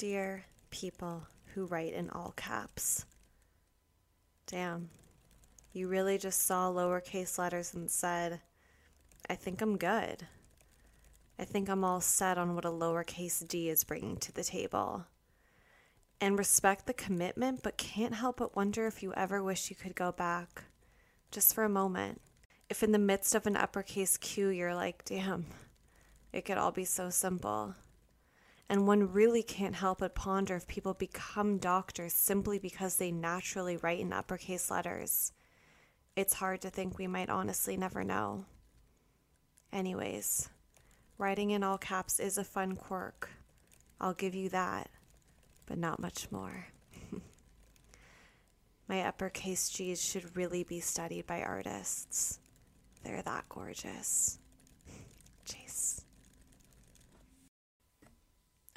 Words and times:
Dear 0.00 0.46
people 0.70 1.24
who 1.52 1.66
write 1.66 1.92
in 1.92 2.08
all 2.08 2.32
caps. 2.34 3.04
Damn. 4.46 4.88
You 5.74 5.88
really 5.88 6.16
just 6.16 6.46
saw 6.46 6.70
lowercase 6.70 7.36
letters 7.36 7.74
and 7.74 7.90
said, 7.90 8.40
I 9.28 9.34
think 9.34 9.60
I'm 9.60 9.76
good. 9.76 10.26
I 11.38 11.44
think 11.44 11.68
I'm 11.68 11.84
all 11.84 12.00
set 12.00 12.38
on 12.38 12.54
what 12.54 12.64
a 12.64 12.70
lowercase 12.70 13.46
d 13.46 13.68
is 13.68 13.84
bringing 13.84 14.16
to 14.16 14.32
the 14.32 14.42
table. 14.42 15.04
And 16.18 16.38
respect 16.38 16.86
the 16.86 16.94
commitment, 16.94 17.62
but 17.62 17.76
can't 17.76 18.14
help 18.14 18.38
but 18.38 18.56
wonder 18.56 18.86
if 18.86 19.02
you 19.02 19.12
ever 19.12 19.42
wish 19.42 19.68
you 19.68 19.76
could 19.76 19.94
go 19.94 20.12
back. 20.12 20.62
Just 21.30 21.54
for 21.54 21.64
a 21.64 21.68
moment. 21.68 22.22
If 22.70 22.82
in 22.82 22.92
the 22.92 22.98
midst 22.98 23.34
of 23.34 23.46
an 23.46 23.54
uppercase 23.54 24.16
Q, 24.16 24.48
you're 24.48 24.74
like, 24.74 25.04
damn, 25.04 25.44
it 26.32 26.46
could 26.46 26.56
all 26.56 26.72
be 26.72 26.86
so 26.86 27.10
simple. 27.10 27.74
And 28.70 28.86
one 28.86 29.12
really 29.12 29.42
can't 29.42 29.74
help 29.74 29.98
but 29.98 30.14
ponder 30.14 30.54
if 30.54 30.68
people 30.68 30.94
become 30.94 31.58
doctors 31.58 32.12
simply 32.12 32.60
because 32.60 32.96
they 32.96 33.10
naturally 33.10 33.76
write 33.76 33.98
in 33.98 34.12
uppercase 34.12 34.70
letters. 34.70 35.32
It's 36.14 36.34
hard 36.34 36.60
to 36.60 36.70
think 36.70 36.96
we 36.96 37.08
might 37.08 37.28
honestly 37.28 37.76
never 37.76 38.04
know. 38.04 38.44
Anyways, 39.72 40.48
writing 41.18 41.50
in 41.50 41.64
all 41.64 41.78
caps 41.78 42.20
is 42.20 42.38
a 42.38 42.44
fun 42.44 42.76
quirk. 42.76 43.30
I'll 44.00 44.14
give 44.14 44.36
you 44.36 44.48
that, 44.50 44.88
but 45.66 45.76
not 45.76 45.98
much 45.98 46.30
more. 46.30 46.68
My 48.88 49.02
uppercase 49.02 49.68
G's 49.68 50.00
should 50.00 50.36
really 50.36 50.62
be 50.62 50.78
studied 50.78 51.26
by 51.26 51.42
artists. 51.42 52.38
They're 53.02 53.22
that 53.22 53.48
gorgeous. 53.48 54.38
Chase. 55.44 56.04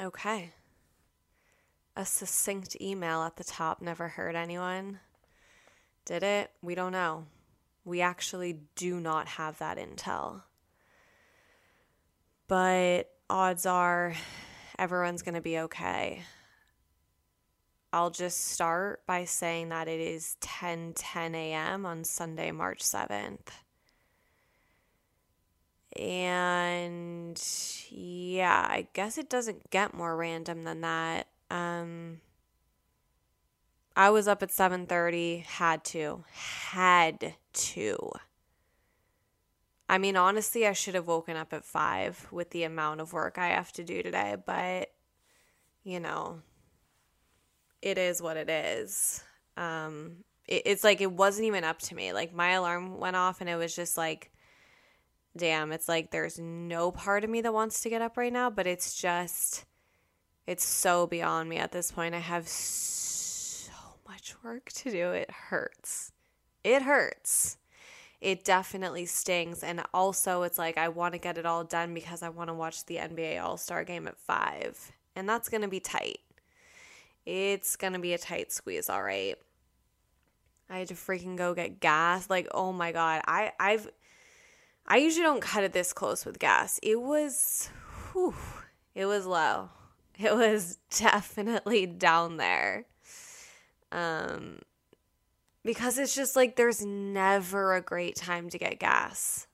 Okay. 0.03 0.51
A 1.95 2.05
succinct 2.05 2.75
email 2.81 3.21
at 3.21 3.37
the 3.37 3.43
top 3.45 3.81
never 3.81 4.09
hurt 4.09 4.35
anyone. 4.35 4.99
Did 6.03 6.23
it? 6.23 6.51
We 6.61 6.75
don't 6.75 6.91
know. 6.91 7.27
We 7.85 8.01
actually 8.01 8.59
do 8.75 8.99
not 8.99 9.29
have 9.29 9.59
that 9.59 9.77
intel. 9.77 10.41
But 12.49 13.11
odds 13.29 13.65
are 13.65 14.13
everyone's 14.77 15.21
going 15.21 15.35
to 15.35 15.41
be 15.41 15.59
okay. 15.59 16.23
I'll 17.93 18.09
just 18.09 18.49
start 18.49 19.05
by 19.07 19.23
saying 19.23 19.69
that 19.69 19.87
it 19.87 20.01
is 20.01 20.35
10 20.41 20.93
10 20.95 21.33
a.m. 21.33 21.85
on 21.85 22.03
Sunday, 22.03 22.51
March 22.51 22.81
7th. 22.81 23.62
And 25.95 27.41
yeah, 27.89 28.67
I 28.69 28.87
guess 28.93 29.17
it 29.17 29.29
doesn't 29.29 29.69
get 29.69 29.93
more 29.93 30.15
random 30.15 30.63
than 30.63 30.81
that. 30.81 31.27
Um 31.51 32.21
I 33.95 34.09
was 34.09 34.27
up 34.27 34.41
at 34.41 34.51
7:30, 34.51 35.39
had 35.45 35.83
to. 35.85 36.23
Had 36.31 37.35
to. 37.53 38.11
I 39.89 39.97
mean, 39.97 40.15
honestly, 40.15 40.65
I 40.65 40.73
should 40.73 40.95
have 40.95 41.07
woken 41.07 41.37
up 41.37 41.53
at 41.53 41.65
5 41.65 42.27
with 42.31 42.49
the 42.51 42.63
amount 42.63 43.01
of 43.01 43.13
work 43.13 43.37
I 43.37 43.49
have 43.49 43.71
to 43.73 43.83
do 43.83 44.01
today, 44.01 44.35
but 44.43 44.91
you 45.83 45.99
know, 45.99 46.41
it 47.81 47.97
is 47.97 48.21
what 48.21 48.37
it 48.37 48.49
is. 48.49 49.23
Um 49.57 50.23
it, 50.47 50.63
it's 50.65 50.83
like 50.83 51.01
it 51.01 51.11
wasn't 51.11 51.47
even 51.47 51.63
up 51.63 51.79
to 51.79 51.95
me. 51.95 52.13
Like 52.13 52.33
my 52.33 52.51
alarm 52.51 52.97
went 52.99 53.15
off 53.15 53.41
and 53.41 53.49
it 53.49 53.55
was 53.55 53.75
just 53.75 53.97
like 53.97 54.31
damn, 55.35 55.71
it's 55.71 55.89
like 55.89 56.11
there's 56.11 56.39
no 56.39 56.91
part 56.91 57.23
of 57.23 57.29
me 57.29 57.41
that 57.41 57.53
wants 57.53 57.81
to 57.81 57.89
get 57.89 58.01
up 58.01 58.17
right 58.17 58.33
now, 58.33 58.49
but 58.49 58.67
it's 58.67 58.93
just, 58.93 59.65
it's 60.45 60.63
so 60.63 61.07
beyond 61.07 61.49
me 61.49 61.57
at 61.57 61.71
this 61.71 61.91
point. 61.91 62.15
I 62.15 62.19
have 62.19 62.47
so 62.47 63.71
much 64.07 64.35
work 64.43 64.71
to 64.73 64.91
do. 64.91 65.11
It 65.11 65.31
hurts. 65.31 66.11
It 66.63 66.83
hurts. 66.83 67.57
It 68.21 68.45
definitely 68.45 69.05
stings. 69.05 69.63
And 69.63 69.83
also, 69.93 70.43
it's 70.43 70.57
like 70.57 70.77
I 70.77 70.87
want 70.87 71.13
to 71.13 71.19
get 71.19 71.37
it 71.37 71.45
all 71.45 71.63
done 71.63 71.93
because 71.93 72.23
I 72.23 72.29
want 72.29 72.49
to 72.49 72.53
watch 72.53 72.85
the 72.85 72.97
NBA 72.97 73.43
All 73.43 73.57
Star 73.57 73.83
game 73.83 74.07
at 74.07 74.17
five. 74.17 74.91
And 75.15 75.27
that's 75.27 75.49
going 75.49 75.61
to 75.61 75.67
be 75.67 75.79
tight. 75.79 76.19
It's 77.25 77.75
going 77.75 77.93
to 77.93 77.99
be 77.99 78.13
a 78.13 78.17
tight 78.17 78.51
squeeze, 78.51 78.89
all 78.89 79.03
right. 79.03 79.35
I 80.69 80.79
had 80.79 80.87
to 80.87 80.93
freaking 80.93 81.35
go 81.35 81.53
get 81.53 81.79
gas. 81.79 82.29
Like, 82.29 82.47
oh 82.53 82.71
my 82.71 82.91
God. 82.91 83.21
I, 83.27 83.51
I've, 83.59 83.89
I 84.87 84.97
usually 84.97 85.23
don't 85.23 85.41
cut 85.41 85.63
it 85.63 85.73
this 85.73 85.93
close 85.93 86.25
with 86.25 86.39
gas. 86.39 86.79
It 86.83 87.01
was, 87.01 87.69
whew, 88.11 88.35
it 88.95 89.05
was 89.05 89.25
low. 89.25 89.69
It 90.19 90.35
was 90.35 90.77
definitely 90.97 91.85
down 91.85 92.37
there. 92.37 92.85
Um, 93.91 94.59
because 95.63 95.97
it's 95.97 96.15
just 96.15 96.35
like 96.35 96.55
there's 96.55 96.85
never 96.85 97.75
a 97.75 97.81
great 97.81 98.15
time 98.15 98.49
to 98.49 98.57
get 98.57 98.79
gas. 98.79 99.47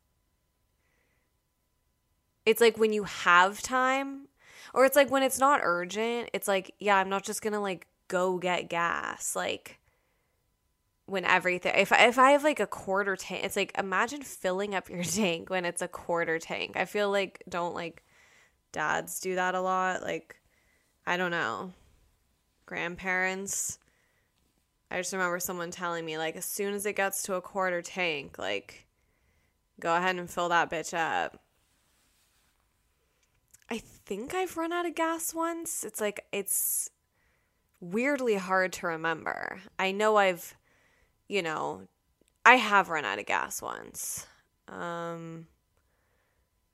It's 2.46 2.61
like 2.61 2.78
when 2.78 2.94
you 2.94 3.03
have 3.03 3.61
time, 3.61 4.28
or 4.73 4.85
it's 4.85 4.96
like 4.96 5.11
when 5.11 5.23
it's 5.23 5.40
not 5.40 5.59
urgent, 5.63 6.29
it's 6.34 6.47
like, 6.47 6.73
yeah, 6.79 6.97
I'm 6.97 7.09
not 7.09 7.23
just 7.23 7.41
gonna 7.41 7.61
like 7.61 7.88
go 8.07 8.38
get 8.38 8.69
gas. 8.69 9.35
Like, 9.35 9.78
when 11.09 11.25
everything 11.25 11.74
if 11.75 11.92
if 11.92 12.18
I 12.18 12.31
have 12.31 12.44
like 12.44 12.59
a 12.59 12.68
quarter 12.68 13.16
tank, 13.16 13.44
it's 13.44 13.56
like 13.56 13.74
imagine 13.78 14.22
filling 14.22 14.75
up 14.75 14.90
your 14.90 15.03
tank 15.03 15.50
when 15.50 15.66
it's 15.66 15.81
a 15.81 15.88
quarter 15.88 16.40
tank. 16.40 16.78
I 16.78 16.86
feel 16.86 17.12
like 17.12 17.44
don't 17.47 17.75
like 17.75 18.03
dads 18.72 19.20
do 19.20 19.36
that 19.36 19.56
a 19.56 19.62
lot. 19.62 20.02
Like 20.02 20.40
I 21.06 21.18
don't 21.18 21.31
know. 21.31 21.74
Grandparents. 22.66 23.80
I 24.92 24.97
just 24.97 25.14
remember 25.14 25.40
someone 25.40 25.72
telling 25.72 26.06
me 26.06 26.18
like 26.18 26.36
as 26.36 26.46
soon 26.46 26.74
as 26.74 26.86
it 26.86 26.96
gets 26.96 27.24
to 27.24 27.36
a 27.36 27.41
quarter 27.41 27.81
tank, 27.81 28.38
like 28.40 28.88
go 29.80 29.96
ahead 29.96 30.16
and 30.16 30.30
fill 30.30 30.50
that 30.50 30.70
bitch 30.70 30.94
up. 30.94 31.41
I 33.70 33.78
think 33.78 34.34
I've 34.34 34.58
run 34.58 34.74
out 34.74 34.88
of 34.88 34.96
gas 34.96 35.34
once. 35.34 35.84
It's 35.84 36.02
like 36.02 36.26
it's 36.31 36.90
weirdly 37.80 38.36
hard 38.36 38.74
to 38.74 38.88
remember. 38.88 39.62
I 39.78 39.91
know 39.91 40.18
I've 40.18 40.56
you 41.29 41.41
know, 41.41 41.84
I 42.44 42.56
have 42.56 42.90
run 42.90 43.06
out 43.06 43.19
of 43.19 43.25
gas 43.25 43.62
once. 43.62 44.28
Um, 44.67 45.47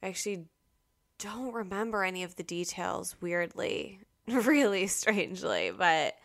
I 0.01 0.07
actually 0.07 0.45
don't 1.19 1.53
remember 1.53 2.03
any 2.03 2.23
of 2.23 2.35
the 2.35 2.43
details, 2.43 3.15
weirdly, 3.21 3.99
really 4.27 4.87
strangely, 4.87 5.71
but 5.77 6.15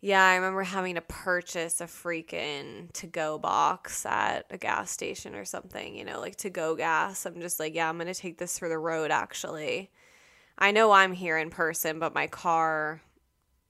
yeah, 0.00 0.22
I 0.22 0.34
remember 0.34 0.64
having 0.64 0.96
to 0.96 1.00
purchase 1.00 1.80
a 1.80 1.86
freaking 1.86 2.92
to 2.92 3.06
go 3.06 3.38
box 3.38 4.04
at 4.04 4.44
a 4.50 4.58
gas 4.58 4.90
station 4.90 5.34
or 5.34 5.46
something, 5.46 5.96
you 5.96 6.04
know, 6.04 6.20
like 6.20 6.36
to 6.36 6.50
go 6.50 6.76
gas. 6.76 7.24
I'm 7.24 7.40
just 7.40 7.58
like, 7.58 7.74
yeah, 7.74 7.88
I'm 7.88 7.96
going 7.96 8.12
to 8.12 8.14
take 8.14 8.36
this 8.36 8.58
for 8.58 8.68
the 8.68 8.76
road 8.76 9.10
actually. 9.10 9.90
I 10.58 10.72
know 10.72 10.92
I'm 10.92 11.12
here 11.12 11.38
in 11.38 11.48
person, 11.48 11.98
but 11.98 12.14
my 12.14 12.26
car, 12.26 13.00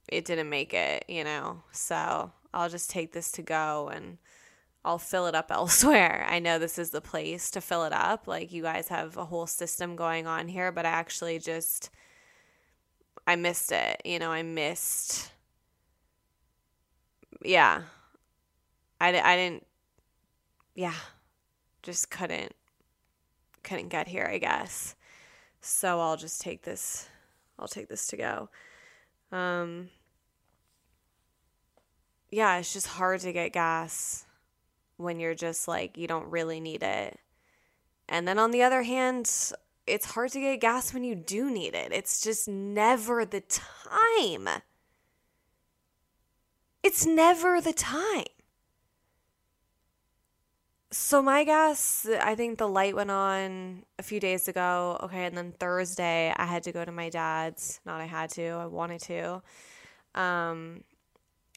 it 0.08 0.24
didn't 0.24 0.50
make 0.50 0.74
it, 0.74 1.04
you 1.08 1.22
know, 1.22 1.62
so 1.70 2.32
I'll 2.54 2.69
just 2.69 2.88
take 2.88 3.12
this 3.12 3.32
to 3.32 3.42
go 3.42 3.91
and 3.92 4.19
I'll 4.84 4.98
fill 4.98 5.26
it 5.26 5.34
up 5.34 5.50
elsewhere. 5.50 6.26
I 6.28 6.38
know 6.38 6.59
this 6.59 6.78
is 6.78 6.91
the 6.91 7.00
place 7.00 7.50
to 7.50 7.60
fill 7.60 7.84
it 7.84 7.92
up. 7.92 8.26
Like 8.26 8.53
you 8.53 8.62
guys 8.62 8.88
have 8.88 9.16
a 9.16 9.25
whole 9.26 9.47
system 9.47 9.97
going 9.97 10.26
on 10.26 10.48
here, 10.48 10.72
but 10.72 10.87
I 10.87 10.91
actually 10.91 11.38
just 11.38 11.91
I 13.26 13.37
missed 13.37 13.72
it. 13.72 14.00
You 14.04 14.19
know, 14.19 14.31
I 14.31 14.43
missed 14.43 15.32
yeah. 17.44 17.82
I 19.00 19.20
I 19.20 19.37
didn't 19.37 19.66
yeah. 20.75 20.94
Just 21.82 22.10
couldn't 22.10 22.54
couldn't 23.62 23.88
get 23.88 24.09
here, 24.09 24.28
I 24.31 24.38
guess. 24.38 24.94
So 25.60 26.00
I'll 26.00 26.16
just 26.16 26.41
take 26.41 26.62
this 26.62 27.09
I'll 27.59 27.69
take 27.69 27.88
this 27.88 28.06
to 28.09 28.16
go. 28.16 28.48
Um 29.32 29.88
yeah, 32.34 32.56
it's 32.56 32.72
just 32.72 32.88
hard 32.88 33.20
to 33.20 33.32
get 33.32 33.52
gas 33.52 34.26
when 34.96 35.20
you're 35.20 35.36
just 35.36 35.69
like, 35.69 35.96
you 35.96 36.08
don't 36.08 36.28
really 36.31 36.58
need 36.58 36.82
it. 36.82 37.20
And 38.08 38.26
then 38.26 38.40
on 38.40 38.50
the 38.50 38.62
other 38.62 38.82
hand, 38.82 39.31
it's 39.86 40.06
hard 40.06 40.32
to 40.32 40.40
get 40.40 40.60
gas 40.60 40.92
when 40.92 41.04
you 41.04 41.14
do 41.14 41.48
need 41.48 41.75
it. 41.75 41.92
It's 41.92 42.20
just 42.20 42.48
never 42.48 43.25
the 43.25 43.42
time. 43.42 44.48
It's 46.82 47.06
never 47.06 47.60
the 47.60 47.72
time. 47.72 48.25
So 50.90 51.22
my 51.22 51.44
gas, 51.44 52.06
I 52.20 52.34
think 52.34 52.58
the 52.58 52.69
light 52.69 52.96
went 52.96 53.12
on 53.12 53.84
a 53.98 54.02
few 54.02 54.19
days 54.19 54.48
ago. 54.48 54.98
Okay, 55.04 55.25
and 55.25 55.37
then 55.37 55.52
Thursday 55.52 56.34
I 56.37 56.46
had 56.46 56.64
to 56.64 56.72
go 56.72 56.84
to 56.84 56.92
my 56.92 57.10
dad's. 57.10 57.80
Not 57.87 58.00
I 58.00 58.06
had 58.06 58.30
to, 58.30 58.44
I 58.48 58.66
wanted 58.66 59.00
to. 59.02 59.42
Um 60.16 60.82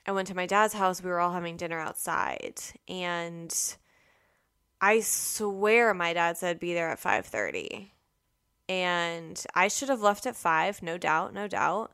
I 0.07 0.11
went 0.11 0.27
to 0.29 0.35
my 0.35 0.45
dad's 0.45 0.73
house. 0.73 1.03
We 1.03 1.09
were 1.09 1.19
all 1.19 1.33
having 1.33 1.57
dinner 1.57 1.79
outside, 1.79 2.59
and 2.87 3.53
I 4.79 5.01
swear 5.01 5.93
my 5.93 6.13
dad 6.13 6.37
said 6.37 6.59
be 6.59 6.73
there 6.73 6.89
at 6.89 6.99
5:30. 6.99 7.91
And 8.69 9.41
I 9.55 9.69
should 9.69 9.89
have 9.89 10.01
left 10.01 10.25
at 10.25 10.35
5, 10.35 10.83
no 10.83 10.97
doubt, 10.97 11.33
no 11.33 11.47
doubt. 11.47 11.93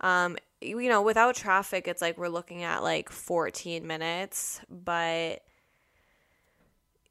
Um, 0.00 0.36
you 0.60 0.88
know, 0.88 1.02
without 1.02 1.36
traffic, 1.36 1.86
it's 1.86 2.02
like 2.02 2.18
we're 2.18 2.28
looking 2.28 2.62
at 2.62 2.82
like 2.82 3.10
14 3.10 3.86
minutes, 3.86 4.60
but 4.68 5.42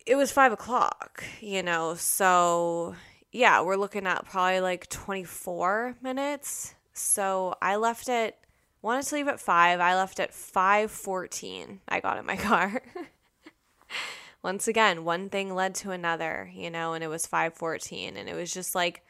it 0.06 0.15
was 0.15 0.31
five 0.31 0.51
o'clock, 0.51 1.24
you 1.39 1.63
know, 1.63 1.95
so 1.95 2.95
yeah, 3.31 3.62
we're 3.62 3.75
looking 3.75 4.07
at 4.07 4.25
probably 4.25 4.59
like 4.59 4.89
24 4.89 5.97
minutes. 6.01 6.75
So 6.94 7.56
I 7.62 7.75
left 7.75 8.09
it, 8.09 8.36
wanted 8.81 9.05
to 9.05 9.15
leave 9.15 9.27
at 9.27 9.39
five. 9.39 9.79
I 9.79 9.95
left 9.95 10.19
at 10.19 10.31
5:14. 10.31 11.79
I 11.87 11.99
got 11.99 12.17
in 12.17 12.25
my 12.25 12.35
car. 12.49 12.81
Once 14.41 14.67
again, 14.67 15.03
one 15.03 15.29
thing 15.29 15.53
led 15.53 15.75
to 15.75 15.91
another, 15.91 16.49
you 16.53 16.69
know, 16.69 16.93
and 16.93 17.03
it 17.03 17.07
was 17.07 17.27
5:14 17.27 18.15
and 18.15 18.29
it 18.29 18.35
was 18.35 18.53
just 18.53 18.75
like 18.75 19.03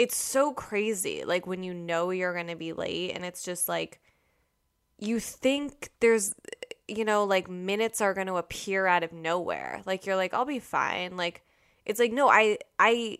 it's 0.00 0.16
so 0.16 0.54
crazy 0.54 1.24
like 1.26 1.46
when 1.46 1.62
you 1.62 1.74
know 1.74 2.08
you're 2.08 2.32
to 2.46 2.56
be 2.56 2.72
late 2.72 3.10
and 3.14 3.22
it's 3.22 3.42
just 3.42 3.68
like 3.68 4.00
you 4.98 5.20
think 5.20 5.90
there's 6.00 6.34
you 6.88 7.04
know 7.04 7.24
like 7.24 7.50
minutes 7.50 8.00
are 8.00 8.14
to 8.26 8.36
appear 8.36 8.86
out 8.86 9.02
of 9.02 9.12
nowhere 9.12 9.82
like 9.84 10.06
you're 10.06 10.16
like 10.16 10.32
I'll 10.32 10.46
be 10.46 10.58
fine 10.58 11.18
like 11.18 11.42
it's 11.84 12.00
like 12.00 12.12
no 12.12 12.30
I 12.30 12.56
I 12.78 13.18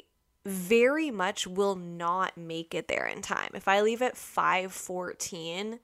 very 0.51 1.11
much 1.11 1.47
will 1.47 1.77
not 1.77 2.37
make 2.37 2.75
it 2.75 2.89
there 2.89 3.07
in 3.07 3.23
time 3.23 3.51
if 3.55 3.69
I 3.69 3.81
leave 3.81 4.03
at 4.03 4.15
5:14 4.15 5.79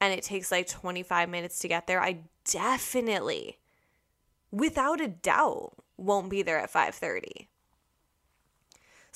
and 0.00 0.14
it 0.14 0.22
takes 0.22 0.52
like 0.52 0.68
25 0.68 1.28
minutes 1.28 1.58
to 1.60 1.68
get 1.68 1.86
there 1.86 2.00
I 2.00 2.20
definitely 2.44 3.58
without 4.50 5.00
a 5.00 5.08
doubt 5.08 5.72
won't 5.96 6.30
be 6.30 6.42
there 6.42 6.58
at 6.58 6.72
5:30 6.72 7.48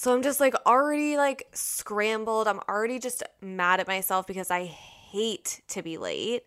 so 0.02 0.12
I'm 0.12 0.23
just 0.23 0.40
like 0.40 0.55
already 0.67 1.17
like 1.17 1.46
scrambled. 1.52 2.49
I'm 2.49 2.58
already 2.69 2.99
just 2.99 3.23
mad 3.40 3.79
at 3.79 3.87
myself 3.87 4.26
because 4.26 4.50
I 4.50 4.64
hate 4.64 5.61
to 5.69 5.81
be 5.81 5.96
late. 5.96 6.43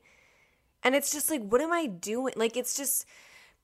And 0.84 0.94
it's 0.94 1.10
just 1.10 1.30
like, 1.30 1.42
what 1.42 1.62
am 1.62 1.72
I 1.72 1.86
doing? 1.86 2.34
Like, 2.36 2.58
it's 2.58 2.76
just 2.76 3.06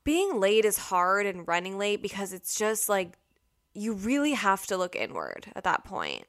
being 0.04 0.40
late 0.40 0.64
is 0.64 0.78
hard 0.78 1.26
and 1.26 1.48
running 1.48 1.78
late 1.78 2.02
because 2.02 2.32
it's 2.32 2.58
just 2.58 2.88
like 2.88 3.18
you 3.74 3.94
really 3.94 4.34
have 4.34 4.66
to 4.68 4.78
look 4.78 4.96
inward 4.96 5.52
at 5.56 5.64
that 5.64 5.84
point. 5.84 6.26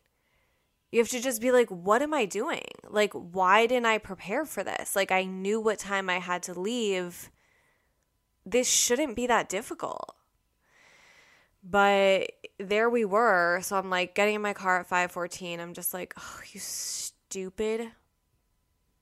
You 0.91 0.99
have 0.99 1.09
to 1.09 1.21
just 1.21 1.41
be 1.41 1.51
like, 1.51 1.69
what 1.71 2.03
am 2.03 2.13
I 2.13 2.27
doing? 2.27 2.67
Like, 2.89 3.13
why 3.15 3.67
didn't 3.67 3.87
I 3.87 3.99
prepare 3.99 4.45
for 4.45 4.63
this? 4.63 4.95
Like, 4.95 5.11
I 5.11 5.25
knew 5.25 5.59
what 5.61 5.79
time 5.79 6.11
I 6.11 6.19
had 6.19 6.43
to 6.45 6.59
leave. 6.59 7.31
This 8.45 8.69
shouldn't 8.69 9.17
be 9.17 9.27
that 9.27 9.49
difficult. 9.49 10.15
But 11.65 12.33
there 12.59 12.91
we 12.91 13.05
were. 13.05 13.61
So 13.63 13.77
I'm 13.77 13.89
like 13.89 14.15
getting 14.15 14.35
in 14.35 14.43
my 14.43 14.53
car 14.53 14.81
at 14.81 14.89
5:14. 14.89 15.61
I'm 15.61 15.75
just 15.75 15.95
like, 15.95 16.13
"Oh, 16.19 16.41
you 16.53 16.59
stupid 16.59 17.93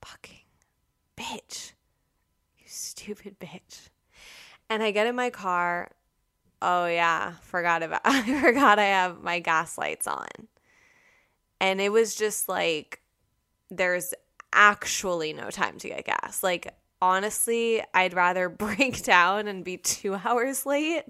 fucking 0.01 0.45
bitch. 1.17 1.73
You 2.59 2.65
stupid 2.67 3.39
bitch." 3.39 3.89
And 4.69 4.83
I 4.83 4.91
get 4.91 5.07
in 5.07 5.15
my 5.15 5.31
car. 5.31 5.91
Oh 6.61 6.85
yeah, 6.85 7.33
forgot 7.41 7.83
about 7.83 8.01
I 8.05 8.41
forgot 8.41 8.79
I 8.79 8.85
have 8.85 9.21
my 9.21 9.39
gas 9.39 9.77
lights 9.77 10.07
on. 10.07 10.27
And 11.59 11.79
it 11.79 11.91
was 11.91 12.15
just 12.15 12.49
like 12.49 13.01
there's 13.69 14.13
actually 14.53 15.33
no 15.33 15.49
time 15.49 15.77
to 15.79 15.87
get 15.89 16.05
gas. 16.05 16.43
Like 16.43 16.73
honestly, 17.01 17.81
I'd 17.93 18.13
rather 18.13 18.49
break 18.49 19.03
down 19.03 19.47
and 19.47 19.63
be 19.63 19.77
2 19.77 20.15
hours 20.15 20.65
late 20.65 21.03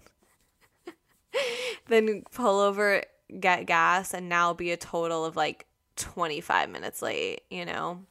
than 1.88 2.24
pull 2.32 2.60
over, 2.60 3.04
get 3.40 3.66
gas, 3.66 4.14
and 4.14 4.30
now 4.30 4.54
be 4.54 4.72
a 4.72 4.78
total 4.78 5.26
of 5.26 5.36
like 5.36 5.66
25 5.98 6.70
minutes 6.70 7.02
late, 7.02 7.42
you 7.50 7.66
know? 7.66 8.04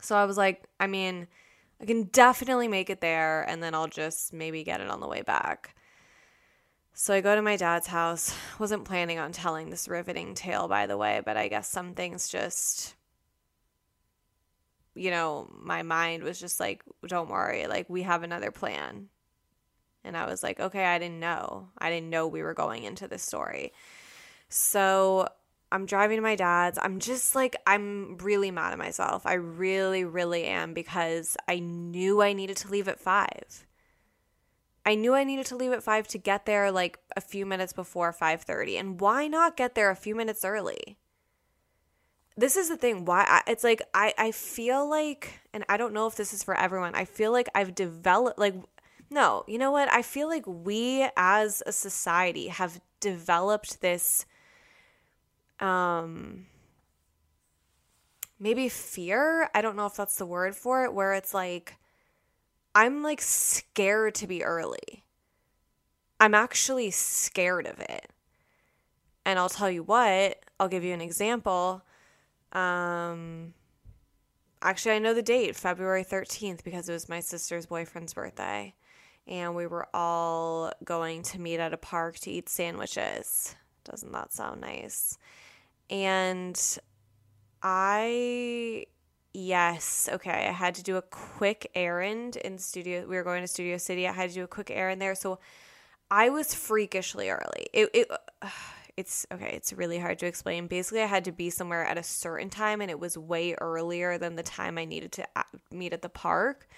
So 0.00 0.16
I 0.16 0.24
was 0.26 0.36
like, 0.36 0.64
I 0.78 0.86
mean, 0.86 1.26
I 1.80 1.86
can 1.86 2.04
definitely 2.04 2.68
make 2.68 2.90
it 2.90 3.00
there, 3.00 3.42
and 3.48 3.62
then 3.62 3.74
I'll 3.74 3.88
just 3.88 4.32
maybe 4.32 4.62
get 4.64 4.80
it 4.80 4.90
on 4.90 5.00
the 5.00 5.08
way 5.08 5.22
back. 5.22 5.73
So 6.96 7.12
I 7.12 7.20
go 7.20 7.34
to 7.34 7.42
my 7.42 7.56
dad's 7.56 7.88
house. 7.88 8.34
Wasn't 8.58 8.84
planning 8.84 9.18
on 9.18 9.32
telling 9.32 9.68
this 9.68 9.88
riveting 9.88 10.34
tale, 10.34 10.68
by 10.68 10.86
the 10.86 10.96
way, 10.96 11.20
but 11.24 11.36
I 11.36 11.48
guess 11.48 11.68
some 11.68 11.94
things 11.94 12.28
just, 12.28 12.94
you 14.94 15.10
know, 15.10 15.50
my 15.60 15.82
mind 15.82 16.22
was 16.22 16.40
just 16.40 16.60
like, 16.60 16.82
don't 17.06 17.28
worry, 17.28 17.66
like, 17.66 17.90
we 17.90 18.02
have 18.02 18.22
another 18.22 18.50
plan. 18.50 19.08
And 20.04 20.16
I 20.16 20.26
was 20.26 20.42
like, 20.42 20.60
okay, 20.60 20.84
I 20.84 20.98
didn't 20.98 21.18
know. 21.18 21.68
I 21.78 21.90
didn't 21.90 22.10
know 22.10 22.26
we 22.28 22.42
were 22.42 22.54
going 22.54 22.84
into 22.84 23.08
this 23.08 23.22
story. 23.22 23.72
So 24.48 25.26
I'm 25.72 25.86
driving 25.86 26.18
to 26.18 26.22
my 26.22 26.36
dad's. 26.36 26.78
I'm 26.80 27.00
just 27.00 27.34
like, 27.34 27.56
I'm 27.66 28.18
really 28.18 28.50
mad 28.50 28.72
at 28.72 28.78
myself. 28.78 29.24
I 29.24 29.34
really, 29.34 30.04
really 30.04 30.44
am 30.44 30.74
because 30.74 31.36
I 31.48 31.58
knew 31.58 32.22
I 32.22 32.34
needed 32.34 32.58
to 32.58 32.70
leave 32.70 32.86
at 32.86 33.00
five. 33.00 33.66
I 34.86 34.94
knew 34.94 35.14
I 35.14 35.24
needed 35.24 35.46
to 35.46 35.56
leave 35.56 35.72
at 35.72 35.82
five 35.82 36.06
to 36.08 36.18
get 36.18 36.44
there 36.46 36.70
like 36.70 36.98
a 37.16 37.20
few 37.20 37.46
minutes 37.46 37.72
before 37.72 38.12
5:30. 38.12 38.78
And 38.78 39.00
why 39.00 39.26
not 39.26 39.56
get 39.56 39.74
there 39.74 39.90
a 39.90 39.96
few 39.96 40.14
minutes 40.14 40.44
early? 40.44 40.98
This 42.36 42.56
is 42.56 42.68
the 42.68 42.76
thing. 42.76 43.04
Why 43.04 43.24
I, 43.26 43.50
it's 43.50 43.64
like 43.64 43.82
I 43.94 44.12
I 44.18 44.30
feel 44.32 44.88
like, 44.88 45.40
and 45.52 45.64
I 45.68 45.76
don't 45.76 45.94
know 45.94 46.06
if 46.06 46.16
this 46.16 46.32
is 46.32 46.42
for 46.42 46.56
everyone. 46.56 46.94
I 46.94 47.04
feel 47.04 47.32
like 47.32 47.48
I've 47.54 47.74
developed 47.74 48.38
like 48.38 48.54
no, 49.10 49.44
you 49.46 49.58
know 49.58 49.70
what? 49.70 49.90
I 49.92 50.02
feel 50.02 50.28
like 50.28 50.44
we 50.46 51.08
as 51.16 51.62
a 51.66 51.72
society 51.72 52.48
have 52.48 52.80
developed 53.00 53.80
this 53.80 54.26
um 55.60 56.46
maybe 58.38 58.68
fear. 58.68 59.48
I 59.54 59.62
don't 59.62 59.76
know 59.76 59.86
if 59.86 59.94
that's 59.94 60.16
the 60.16 60.26
word 60.26 60.54
for 60.56 60.84
it 60.84 60.92
where 60.92 61.14
it's 61.14 61.32
like 61.32 61.76
I'm 62.74 63.02
like 63.02 63.20
scared 63.20 64.14
to 64.16 64.26
be 64.26 64.42
early. 64.42 65.04
I'm 66.20 66.34
actually 66.34 66.90
scared 66.90 67.66
of 67.66 67.78
it. 67.80 68.10
And 69.24 69.38
I'll 69.38 69.48
tell 69.48 69.70
you 69.70 69.82
what, 69.82 70.38
I'll 70.58 70.68
give 70.68 70.84
you 70.84 70.92
an 70.92 71.00
example. 71.00 71.82
Um 72.52 73.54
actually 74.62 74.92
I 74.92 74.98
know 74.98 75.14
the 75.14 75.22
date, 75.22 75.56
February 75.56 76.04
13th 76.04 76.64
because 76.64 76.88
it 76.88 76.92
was 76.92 77.08
my 77.08 77.20
sister's 77.20 77.66
boyfriend's 77.66 78.14
birthday 78.14 78.74
and 79.26 79.54
we 79.54 79.66
were 79.66 79.86
all 79.94 80.72
going 80.84 81.22
to 81.22 81.40
meet 81.40 81.60
at 81.60 81.72
a 81.72 81.78
park 81.78 82.18
to 82.20 82.30
eat 82.30 82.48
sandwiches. 82.48 83.54
Doesn't 83.84 84.12
that 84.12 84.32
sound 84.32 84.60
nice? 84.60 85.18
And 85.90 86.60
I, 87.62 88.86
yes, 89.34 90.08
okay, 90.10 90.46
I 90.48 90.52
had 90.52 90.74
to 90.76 90.82
do 90.82 90.96
a 90.96 91.02
quick 91.02 91.70
errand 91.74 92.36
in 92.36 92.58
studio. 92.58 93.06
We 93.06 93.16
were 93.16 93.24
going 93.24 93.42
to 93.42 93.48
Studio 93.48 93.76
City. 93.76 94.08
I 94.08 94.12
had 94.12 94.30
to 94.30 94.34
do 94.34 94.44
a 94.44 94.48
quick 94.48 94.70
errand 94.70 95.02
there. 95.02 95.14
So 95.14 95.38
I 96.10 96.30
was 96.30 96.54
freakishly 96.54 97.28
early. 97.28 97.66
It, 97.72 97.90
it, 97.92 98.10
it's 98.96 99.26
okay, 99.32 99.50
it's 99.54 99.72
really 99.72 99.98
hard 99.98 100.20
to 100.20 100.26
explain. 100.26 100.68
Basically, 100.68 101.02
I 101.02 101.06
had 101.06 101.24
to 101.24 101.32
be 101.32 101.50
somewhere 101.50 101.84
at 101.84 101.98
a 101.98 102.02
certain 102.02 102.48
time, 102.48 102.80
and 102.80 102.90
it 102.90 103.00
was 103.00 103.18
way 103.18 103.54
earlier 103.60 104.16
than 104.16 104.36
the 104.36 104.42
time 104.44 104.78
I 104.78 104.84
needed 104.84 105.12
to 105.12 105.26
uh, 105.36 105.42
meet 105.72 105.92
at 105.92 106.02
the 106.02 106.08
park. 106.08 106.68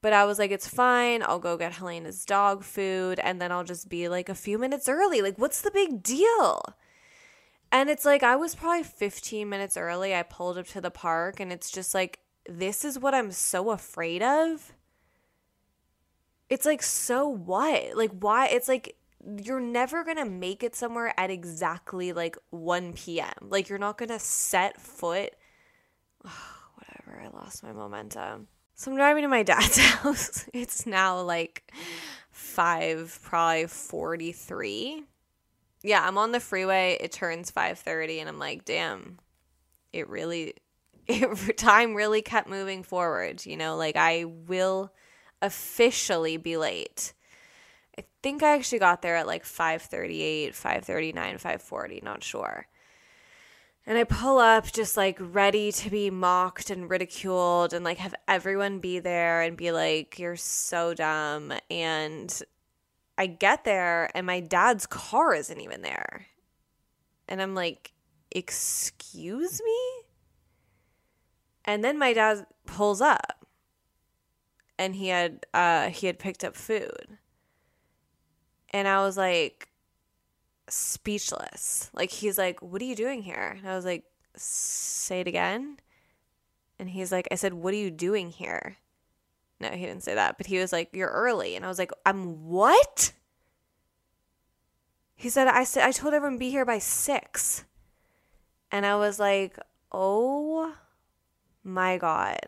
But 0.00 0.12
I 0.12 0.24
was 0.24 0.38
like, 0.38 0.50
it's 0.50 0.68
fine. 0.68 1.22
I'll 1.22 1.40
go 1.40 1.56
get 1.56 1.72
Helena's 1.72 2.24
dog 2.24 2.62
food 2.62 3.18
and 3.18 3.40
then 3.40 3.50
I'll 3.50 3.64
just 3.64 3.88
be 3.88 4.08
like 4.08 4.28
a 4.28 4.34
few 4.34 4.56
minutes 4.56 4.88
early. 4.88 5.22
Like, 5.22 5.38
what's 5.38 5.60
the 5.60 5.72
big 5.72 6.02
deal? 6.02 6.62
And 7.70 7.90
it's 7.90 8.04
like, 8.04 8.22
I 8.22 8.36
was 8.36 8.54
probably 8.54 8.82
15 8.82 9.48
minutes 9.48 9.76
early. 9.76 10.14
I 10.14 10.22
pulled 10.22 10.58
up 10.58 10.66
to 10.68 10.80
the 10.80 10.90
park 10.90 11.38
and 11.38 11.52
it's 11.52 11.70
just 11.70 11.94
like, 11.94 12.20
this 12.48 12.84
is 12.84 12.98
what 12.98 13.14
I'm 13.14 13.30
so 13.30 13.70
afraid 13.70 14.22
of. 14.22 14.72
It's 16.48 16.64
like, 16.64 16.82
so 16.82 17.28
what? 17.28 17.94
Like, 17.94 18.10
why? 18.18 18.46
It's 18.46 18.68
like, 18.68 18.96
you're 19.42 19.60
never 19.60 20.04
going 20.04 20.16
to 20.16 20.24
make 20.24 20.62
it 20.62 20.74
somewhere 20.74 21.12
at 21.18 21.30
exactly 21.30 22.12
like 22.12 22.38
1 22.50 22.94
p.m. 22.94 23.32
Like, 23.42 23.68
you're 23.68 23.78
not 23.78 23.98
going 23.98 24.08
to 24.08 24.18
set 24.18 24.80
foot. 24.80 25.34
Oh, 26.24 26.30
whatever. 26.74 27.20
I 27.22 27.36
lost 27.36 27.62
my 27.62 27.72
momentum. 27.72 28.48
So 28.74 28.90
I'm 28.90 28.96
driving 28.96 29.22
to 29.22 29.28
my 29.28 29.42
dad's 29.44 29.76
house. 29.76 30.48
It's 30.54 30.86
now 30.86 31.20
like 31.20 31.70
5 32.30 33.18
probably 33.22 33.66
43. 33.66 35.04
Yeah, 35.82 36.04
I'm 36.06 36.18
on 36.18 36.32
the 36.32 36.40
freeway. 36.40 36.96
It 37.00 37.12
turns 37.12 37.50
5:30 37.50 38.20
and 38.20 38.28
I'm 38.28 38.38
like, 38.38 38.64
"Damn. 38.64 39.18
It 39.92 40.08
really 40.08 40.54
it 41.06 41.56
time 41.56 41.94
really 41.94 42.22
kept 42.22 42.48
moving 42.48 42.82
forward, 42.82 43.46
you 43.46 43.56
know, 43.56 43.76
like 43.76 43.96
I 43.96 44.24
will 44.24 44.92
officially 45.42 46.36
be 46.36 46.56
late. 46.56 47.14
I 47.98 48.04
think 48.22 48.42
I 48.42 48.54
actually 48.54 48.78
got 48.80 49.02
there 49.02 49.16
at 49.16 49.26
like 49.26 49.44
5:38, 49.44 50.54
5:39, 50.54 51.38
5:40, 51.38 52.02
not 52.02 52.22
sure. 52.22 52.66
And 53.86 53.96
I 53.96 54.04
pull 54.04 54.38
up 54.38 54.70
just 54.70 54.98
like 54.98 55.16
ready 55.18 55.72
to 55.72 55.90
be 55.90 56.10
mocked 56.10 56.68
and 56.68 56.90
ridiculed 56.90 57.72
and 57.72 57.84
like 57.84 57.96
have 57.98 58.14
everyone 58.28 58.80
be 58.80 58.98
there 58.98 59.40
and 59.40 59.56
be 59.56 59.72
like, 59.72 60.18
you're 60.18 60.36
so 60.36 60.92
dumb. 60.92 61.54
And 61.70 62.42
I 63.18 63.26
get 63.26 63.64
there 63.64 64.10
and 64.14 64.26
my 64.26 64.40
dad's 64.40 64.86
car 64.86 65.34
isn't 65.34 65.60
even 65.60 65.82
there. 65.82 66.26
And 67.28 67.42
I'm 67.42 67.54
like, 67.54 67.92
Excuse 68.30 69.60
me? 69.64 70.04
And 71.64 71.82
then 71.82 71.98
my 71.98 72.12
dad 72.12 72.46
pulls 72.66 73.00
up 73.00 73.46
and 74.78 74.94
he 74.94 75.08
had 75.08 75.44
uh 75.52 75.90
he 75.90 76.06
had 76.06 76.18
picked 76.18 76.44
up 76.44 76.56
food. 76.56 77.18
And 78.70 78.86
I 78.86 79.00
was 79.02 79.16
like 79.16 79.68
speechless. 80.68 81.90
Like 81.92 82.10
he's 82.10 82.38
like, 82.38 82.60
"What 82.62 82.82
are 82.82 82.86
you 82.86 82.96
doing 82.96 83.22
here?" 83.22 83.56
And 83.58 83.68
I 83.68 83.74
was 83.74 83.84
like, 83.84 84.04
"Say 84.36 85.20
it 85.20 85.26
again." 85.26 85.78
And 86.78 86.90
he's 86.90 87.10
like, 87.10 87.28
"I 87.30 87.34
said, 87.34 87.54
"What 87.54 87.74
are 87.74 87.78
you 87.78 87.90
doing 87.90 88.30
here?" 88.30 88.76
No, 89.60 89.70
he 89.70 89.86
didn't 89.86 90.04
say 90.04 90.14
that, 90.14 90.38
but 90.38 90.46
he 90.46 90.58
was 90.58 90.72
like, 90.72 90.90
"You're 90.92 91.10
early." 91.10 91.56
And 91.56 91.64
I 91.64 91.68
was 91.68 91.78
like, 91.78 91.92
"I'm 92.06 92.46
what?" 92.46 93.12
He 95.16 95.28
said, 95.28 95.48
"I 95.48 95.64
said 95.64 95.84
I 95.84 95.92
told 95.92 96.14
everyone 96.14 96.38
be 96.38 96.50
here 96.50 96.64
by 96.64 96.78
6." 96.78 97.64
And 98.70 98.86
I 98.86 98.96
was 98.96 99.18
like, 99.18 99.58
"Oh 99.90 100.74
my 101.64 101.98
god." 101.98 102.40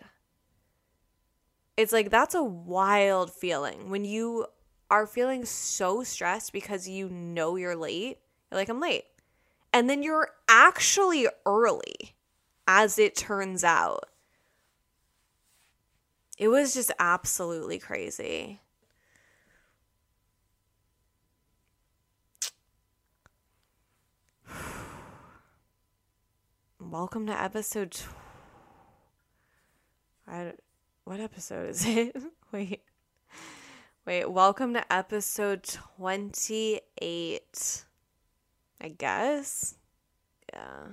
It's 1.76 1.93
like 1.93 2.11
that's 2.11 2.35
a 2.35 2.43
wild 2.45 3.33
feeling 3.33 3.90
when 3.90 4.05
you 4.05 4.47
are 4.90 5.07
feeling 5.07 5.45
so 5.45 6.02
stressed 6.02 6.52
because 6.52 6.88
you 6.88 7.09
know 7.09 7.57
you're 7.57 7.76
late. 7.76 8.19
You're 8.50 8.61
like, 8.61 8.69
I'm 8.69 8.81
late. 8.81 9.05
And 9.73 9.88
then 9.88 10.02
you're 10.02 10.29
actually 10.49 11.29
early, 11.47 12.17
as 12.67 12.99
it 12.99 13.14
turns 13.14 13.62
out. 13.62 14.10
It 16.40 16.49
was 16.49 16.73
just 16.73 16.90
absolutely 16.99 17.78
crazy. 17.78 18.61
Welcome 26.80 27.26
to 27.26 27.38
episode. 27.38 27.90
Tw- 27.90 28.09
I, 30.26 30.54
what 31.04 31.20
episode 31.20 31.68
is 31.68 31.85
it? 31.85 32.16
Wait. 32.52 32.85
Wait, 34.06 34.25
welcome 34.25 34.73
to 34.73 34.90
episode 34.90 35.62
28. 35.62 37.85
I 38.80 38.88
guess. 38.88 39.75
Yeah. 40.54 40.87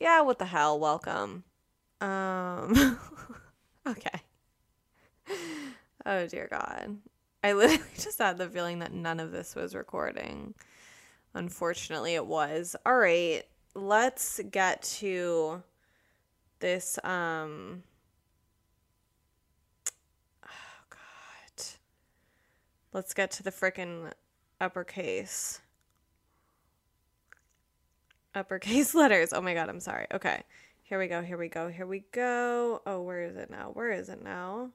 Yeah, 0.00 0.22
what 0.22 0.38
the 0.38 0.46
hell? 0.46 0.80
Welcome. 0.80 1.44
Um 2.00 2.98
Okay. 3.86 4.22
Oh 6.08 6.24
dear 6.28 6.46
god. 6.48 6.98
I 7.42 7.52
literally 7.52 7.82
just 7.98 8.18
had 8.18 8.38
the 8.38 8.48
feeling 8.48 8.78
that 8.78 8.92
none 8.92 9.18
of 9.18 9.32
this 9.32 9.56
was 9.56 9.74
recording. 9.74 10.54
Unfortunately, 11.34 12.14
it 12.14 12.24
was. 12.26 12.76
All 12.86 12.96
right, 12.96 13.42
let's 13.74 14.40
get 14.50 14.82
to 14.82 15.62
this 16.60 16.98
um 17.04 17.82
oh 20.44 20.84
God. 20.90 21.64
Let's 22.92 23.12
get 23.12 23.32
to 23.32 23.42
the 23.42 23.50
frickin' 23.50 24.12
uppercase. 24.60 25.60
Uppercase 28.34 28.94
letters. 28.94 29.32
Oh 29.32 29.40
my 29.40 29.54
god, 29.54 29.68
I'm 29.68 29.80
sorry. 29.80 30.06
Okay. 30.12 30.42
Here 30.82 31.00
we 31.00 31.08
go. 31.08 31.20
Here 31.20 31.36
we 31.36 31.48
go. 31.48 31.68
Here 31.68 31.86
we 31.86 32.04
go. 32.12 32.80
Oh, 32.86 33.02
where 33.02 33.22
is 33.22 33.36
it 33.36 33.50
now? 33.50 33.70
Where 33.72 33.90
is 33.90 34.08
it 34.08 34.22
now? 34.22 34.70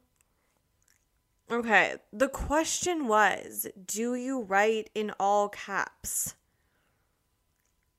Okay. 1.49 1.95
The 2.11 2.27
question 2.27 3.07
was 3.07 3.67
Do 3.85 4.15
you 4.15 4.41
write 4.41 4.89
in 4.93 5.11
all 5.19 5.49
caps? 5.49 6.35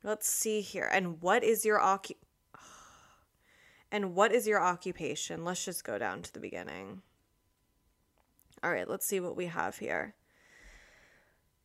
Let's 0.03 0.29
see 0.29 0.61
here. 0.61 0.89
And 0.93 1.23
what 1.23 1.45
is 1.45 1.65
your 1.65 1.79
occu- 1.79 2.17
And 3.93 4.15
what 4.15 4.33
is 4.33 4.47
your 4.47 4.61
occupation? 4.61 5.45
Let's 5.45 5.65
just 5.65 5.85
go 5.85 5.99
down 5.99 6.23
to 6.23 6.33
the 6.33 6.41
beginning. 6.41 7.03
All 8.63 8.71
right, 8.71 8.89
let's 8.89 9.07
see 9.07 9.21
what 9.21 9.37
we 9.37 9.47
have 9.47 9.79
here. 9.79 10.15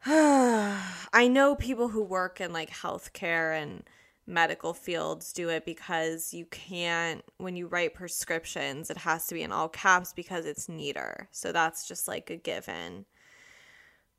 I 0.06 1.30
know 1.30 1.56
people 1.56 1.90
who 1.90 2.04
work 2.04 2.42
in 2.42 2.54
like 2.54 2.70
healthcare 2.70 3.60
and 3.60 3.84
medical 4.28 4.74
fields 4.74 5.32
do 5.32 5.50
it 5.50 5.66
because 5.66 6.34
you 6.34 6.46
can't, 6.46 7.24
when 7.38 7.56
you 7.56 7.68
write 7.68 7.94
prescriptions, 7.94 8.90
it 8.90 8.98
has 8.98 9.26
to 9.28 9.34
be 9.34 9.42
in 9.42 9.54
all 9.54 9.70
caps 9.70 10.12
because 10.14 10.46
it's 10.46 10.68
neater. 10.68 11.30
So 11.32 11.54
that's 11.54 11.88
just 11.88 12.08
like 12.08 12.30
a 12.30 12.36
given. 12.36 13.06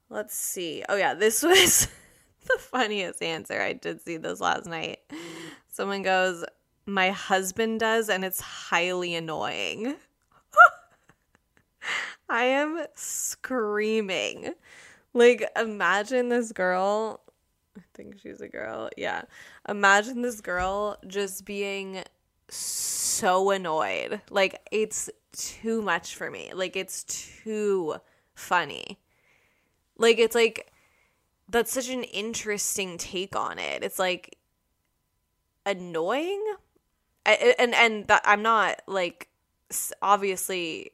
Let's 0.09 0.35
see. 0.35 0.83
Oh, 0.89 0.97
yeah, 0.97 1.13
this 1.13 1.43
was 1.45 1.89
the 2.47 2.59
funniest 2.59 3.23
answer. 3.23 3.61
I 3.61 3.75
did 3.75 4.01
see 4.01 4.17
this 4.17 4.41
last 4.41 4.67
night. 4.67 5.01
Someone 5.69 6.03
goes, 6.03 6.45
My 6.87 7.11
husband 7.11 7.81
does, 7.81 8.09
and 8.09 8.25
it's 8.25 8.41
highly 8.41 9.15
annoying. 9.15 9.95
I 12.31 12.45
am 12.45 12.87
screaming. 12.95 14.55
Like, 15.13 15.49
imagine 15.57 16.31
this 16.31 16.53
girl. 16.53 17.21
I 17.79 17.83
think 17.95 18.19
she's 18.21 18.41
a 18.41 18.49
girl. 18.49 18.91
Yeah. 18.97 19.23
Imagine 19.69 20.23
this 20.23 20.41
girl 20.41 20.99
just 21.07 21.45
being 21.45 22.03
so 22.49 23.51
annoyed. 23.51 24.21
Like, 24.31 24.61
it's 24.71 25.11
too 25.33 25.83
much 25.83 26.15
for 26.15 26.31
me. 26.31 26.53
Like, 26.55 26.77
it's 26.77 27.05
too 27.05 27.97
funny. 28.35 28.99
Like, 29.97 30.19
it's 30.19 30.35
like, 30.35 30.73
that's 31.49 31.73
such 31.73 31.89
an 31.89 32.05
interesting 32.05 32.99
take 32.99 33.35
on 33.35 33.59
it. 33.59 33.83
It's 33.83 33.99
like 33.99 34.37
annoying. 35.65 36.43
I, 37.25 37.55
and 37.59 37.75
and 37.75 38.07
that 38.09 38.23
I'm 38.25 38.43
not 38.43 38.83
like 38.87 39.29
obviously 40.01 40.93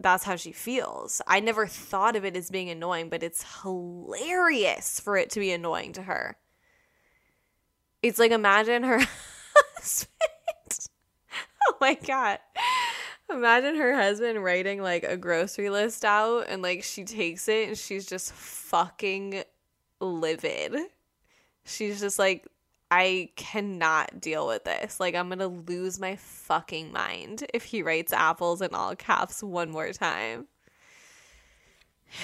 that's 0.00 0.24
how 0.24 0.36
she 0.36 0.52
feels. 0.52 1.20
I 1.26 1.40
never 1.40 1.66
thought 1.66 2.16
of 2.16 2.24
it 2.24 2.36
as 2.36 2.50
being 2.50 2.70
annoying, 2.70 3.08
but 3.08 3.22
it's 3.22 3.62
hilarious 3.62 5.00
for 5.00 5.16
it 5.16 5.30
to 5.30 5.40
be 5.40 5.50
annoying 5.50 5.92
to 5.94 6.02
her. 6.02 6.36
It's 8.02 8.18
like 8.18 8.30
imagine 8.30 8.84
her 8.84 9.00
husband. 9.76 10.10
oh 11.68 11.76
my 11.80 11.94
god. 11.94 12.38
Imagine 13.30 13.76
her 13.76 13.94
husband 13.94 14.42
writing 14.42 14.80
like 14.80 15.04
a 15.04 15.16
grocery 15.16 15.68
list 15.68 16.04
out 16.04 16.46
and 16.48 16.62
like 16.62 16.82
she 16.82 17.04
takes 17.04 17.48
it 17.48 17.68
and 17.68 17.76
she's 17.76 18.06
just 18.06 18.32
fucking 18.32 19.42
livid. 20.00 20.76
She's 21.64 22.00
just 22.00 22.18
like 22.18 22.46
I 22.90 23.30
cannot 23.36 24.20
deal 24.20 24.46
with 24.46 24.64
this. 24.64 24.98
Like, 24.98 25.14
I'm 25.14 25.28
going 25.28 25.38
to 25.40 25.46
lose 25.46 26.00
my 26.00 26.16
fucking 26.16 26.92
mind 26.92 27.44
if 27.52 27.64
he 27.64 27.82
writes 27.82 28.12
apples 28.12 28.62
in 28.62 28.74
all 28.74 28.96
caps 28.96 29.42
one 29.42 29.70
more 29.70 29.92
time. 29.92 30.46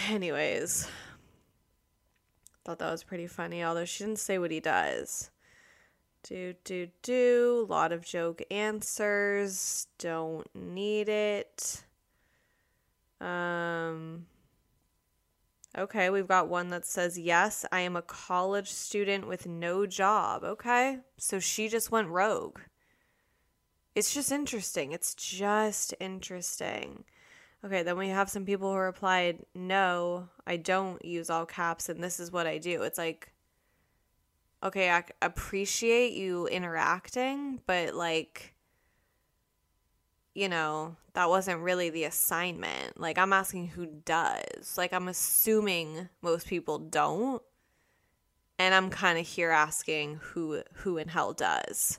Anyways, 0.08 0.88
thought 2.64 2.78
that 2.78 2.90
was 2.90 3.04
pretty 3.04 3.26
funny, 3.26 3.62
although 3.62 3.84
she 3.84 4.04
didn't 4.04 4.18
say 4.18 4.38
what 4.38 4.50
he 4.50 4.60
does. 4.60 5.30
Do, 6.22 6.54
do, 6.64 6.88
do. 7.02 7.66
Lot 7.68 7.92
of 7.92 8.02
joke 8.02 8.40
answers. 8.50 9.86
Don't 9.98 10.48
need 10.54 11.10
it. 11.10 11.84
Um, 13.20 14.24
Okay, 15.76 16.08
we've 16.08 16.28
got 16.28 16.48
one 16.48 16.70
that 16.70 16.86
says, 16.86 17.18
Yes, 17.18 17.64
I 17.72 17.80
am 17.80 17.96
a 17.96 18.02
college 18.02 18.70
student 18.70 19.26
with 19.26 19.46
no 19.46 19.86
job. 19.86 20.44
Okay, 20.44 20.98
so 21.18 21.40
she 21.40 21.68
just 21.68 21.90
went 21.90 22.08
rogue. 22.08 22.60
It's 23.94 24.14
just 24.14 24.30
interesting. 24.30 24.92
It's 24.92 25.14
just 25.14 25.94
interesting. 25.98 27.04
Okay, 27.64 27.82
then 27.82 27.96
we 27.96 28.08
have 28.08 28.30
some 28.30 28.44
people 28.44 28.72
who 28.72 28.78
replied, 28.78 29.40
No, 29.54 30.28
I 30.46 30.58
don't 30.58 31.04
use 31.04 31.28
all 31.28 31.46
caps, 31.46 31.88
and 31.88 32.02
this 32.02 32.20
is 32.20 32.30
what 32.30 32.46
I 32.46 32.58
do. 32.58 32.82
It's 32.82 32.98
like, 32.98 33.32
okay, 34.62 34.90
I 34.90 35.04
appreciate 35.22 36.12
you 36.12 36.46
interacting, 36.46 37.60
but 37.66 37.94
like, 37.94 38.53
you 40.34 40.48
know, 40.48 40.96
that 41.14 41.28
wasn't 41.28 41.60
really 41.60 41.90
the 41.90 42.04
assignment. 42.04 43.00
Like, 43.00 43.18
I'm 43.18 43.32
asking 43.32 43.68
who 43.68 43.86
does. 43.86 44.76
Like, 44.76 44.92
I'm 44.92 45.08
assuming 45.08 46.08
most 46.22 46.48
people 46.48 46.78
don't. 46.78 47.40
And 48.58 48.74
I'm 48.74 48.90
kind 48.90 49.18
of 49.18 49.26
here 49.26 49.50
asking 49.50 50.20
who 50.22 50.62
who 50.74 50.98
in 50.98 51.08
hell 51.08 51.32
does. 51.32 51.98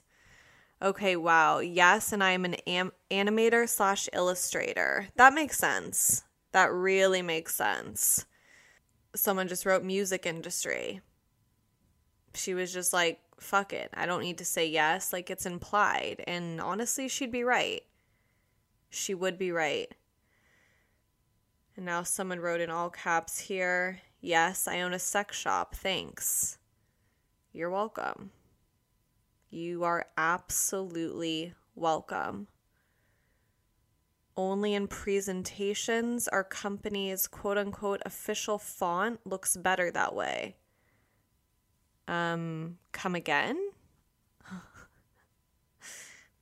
Okay, 0.82 1.16
wow. 1.16 1.60
Yes, 1.60 2.12
and 2.14 2.24
I 2.24 2.32
am 2.32 2.46
an 2.46 2.56
am- 2.68 2.92
animator 3.10 3.68
slash 3.68 4.08
illustrator. 4.14 5.08
That 5.16 5.34
makes 5.34 5.58
sense. 5.58 6.24
That 6.52 6.72
really 6.72 7.22
makes 7.22 7.56
sense. 7.56 8.26
Someone 9.16 9.48
just 9.48 9.66
wrote 9.66 9.84
music 9.84 10.26
industry. 10.26 11.02
She 12.34 12.54
was 12.54 12.74
just 12.74 12.94
like, 12.94 13.20
fuck 13.40 13.74
it. 13.74 13.90
I 13.94 14.06
don't 14.06 14.22
need 14.22 14.38
to 14.38 14.46
say 14.46 14.68
yes. 14.68 15.12
Like, 15.12 15.30
it's 15.30 15.46
implied. 15.46 16.24
And 16.28 16.60
honestly, 16.62 17.08
she'd 17.08 17.32
be 17.32 17.44
right 17.44 17.84
she 18.96 19.14
would 19.14 19.38
be 19.38 19.52
right. 19.52 19.94
And 21.76 21.86
now 21.86 22.04
someone 22.04 22.40
wrote 22.40 22.62
in 22.62 22.70
all 22.70 22.90
caps 22.90 23.40
here 23.40 24.02
Yes, 24.26 24.68
I 24.68 24.82
own 24.82 24.92
a 24.92 24.98
sex 24.98 25.38
shop. 25.38 25.76
Thanks. 25.76 26.58
You're 27.54 27.70
welcome. 27.70 28.32
You 29.52 29.84
are 29.84 30.08
absolutely 30.18 31.54
welcome. 31.76 32.48
Only 34.36 34.74
in 34.74 34.88
presentations 34.88 36.28
our 36.28 36.44
company's 36.44 37.28
quote 37.28 37.60
unquote 37.60 38.02
official 38.04 38.58
font 38.58 39.20
looks 39.26 39.56
better 39.56 39.92
that 39.92 40.16
way. 40.16 40.56
Um, 42.08 42.80
come 42.94 43.14
again? 43.14 43.60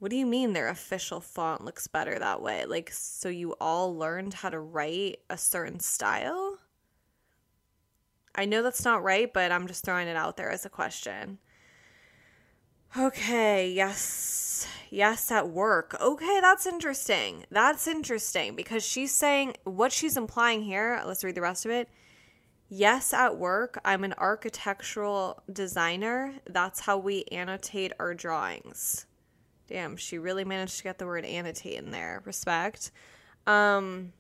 What 0.04 0.10
do 0.10 0.18
you 0.18 0.26
mean 0.26 0.52
their 0.52 0.68
official 0.68 1.22
font 1.22 1.64
looks 1.64 1.88
better 1.88 2.20
that 2.20 2.42
way? 2.42 2.66
Like, 2.66 2.92
so 2.92 3.30
you 3.30 3.56
all 3.62 3.98
learned 3.98 4.34
how 4.34 4.50
to 4.50 4.60
write 4.60 5.20
a 5.30 5.38
certain 5.38 5.80
style? 5.80 6.58
I 8.36 8.44
know 8.44 8.62
that's 8.62 8.84
not 8.84 9.02
right, 9.02 9.32
but 9.32 9.50
I'm 9.50 9.66
just 9.66 9.86
throwing 9.86 10.10
it 10.10 10.18
out 10.18 10.36
there 10.36 10.52
as 10.52 10.66
a 10.66 10.70
question. 10.70 11.38
Okay, 13.00 13.72
yes. 13.72 14.68
Yes, 14.90 15.32
at 15.32 15.48
work. 15.48 15.96
Okay, 16.02 16.40
that's 16.42 16.68
interesting. 16.68 17.46
That's 17.50 17.88
interesting 17.88 18.58
because 18.58 18.86
she's 18.86 19.14
saying 19.14 19.54
what 19.64 19.94
she's 19.94 20.18
implying 20.18 20.64
here. 20.64 21.02
Let's 21.06 21.24
read 21.24 21.36
the 21.36 21.40
rest 21.40 21.64
of 21.64 21.72
it. 21.72 21.88
Yes, 22.68 23.14
at 23.14 23.38
work, 23.38 23.80
I'm 23.86 24.04
an 24.04 24.16
architectural 24.18 25.42
designer. 25.50 26.34
That's 26.46 26.82
how 26.82 26.98
we 26.98 27.24
annotate 27.32 27.94
our 28.02 28.14
drawings. 28.14 29.06
Damn, 29.68 29.96
she 29.98 30.18
really 30.18 30.44
managed 30.44 30.78
to 30.78 30.84
get 30.84 30.98
the 30.98 31.06
word 31.06 31.26
annotate 31.26 31.78
in 31.78 31.92
there. 31.92 32.22
Respect. 32.26 32.92
Um 33.48 34.14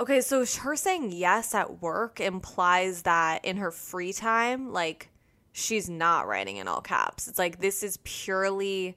Okay, 0.00 0.20
so 0.20 0.44
her 0.44 0.74
saying 0.74 1.12
yes 1.12 1.54
at 1.54 1.80
work 1.80 2.18
implies 2.18 3.02
that 3.02 3.44
in 3.44 3.58
her 3.58 3.70
free 3.70 4.12
time, 4.12 4.72
like 4.72 5.10
she's 5.52 5.88
not 5.88 6.26
writing 6.26 6.56
in 6.56 6.66
all 6.66 6.80
caps. 6.80 7.28
It's 7.28 7.38
like 7.38 7.60
this 7.60 7.82
is 7.82 7.98
purely 8.02 8.96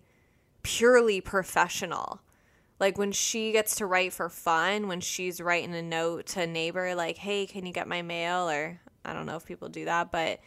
purely 0.63 1.21
professional. 1.21 2.21
Like 2.79 2.97
when 2.97 3.11
she 3.11 3.51
gets 3.51 3.75
to 3.75 3.85
write 3.85 4.13
for 4.13 4.29
fun, 4.29 4.87
when 4.87 4.99
she's 4.99 5.39
writing 5.39 5.75
a 5.75 5.81
note 5.81 6.25
to 6.27 6.41
a 6.41 6.47
neighbor 6.47 6.95
like, 6.95 7.17
"Hey, 7.17 7.45
can 7.45 7.65
you 7.65 7.73
get 7.73 7.87
my 7.87 8.01
mail?" 8.01 8.49
or 8.49 8.79
I 9.05 9.13
don't 9.13 9.25
know 9.25 9.35
if 9.35 9.45
people 9.45 9.69
do 9.69 9.85
that, 9.85 10.11
but 10.11 10.39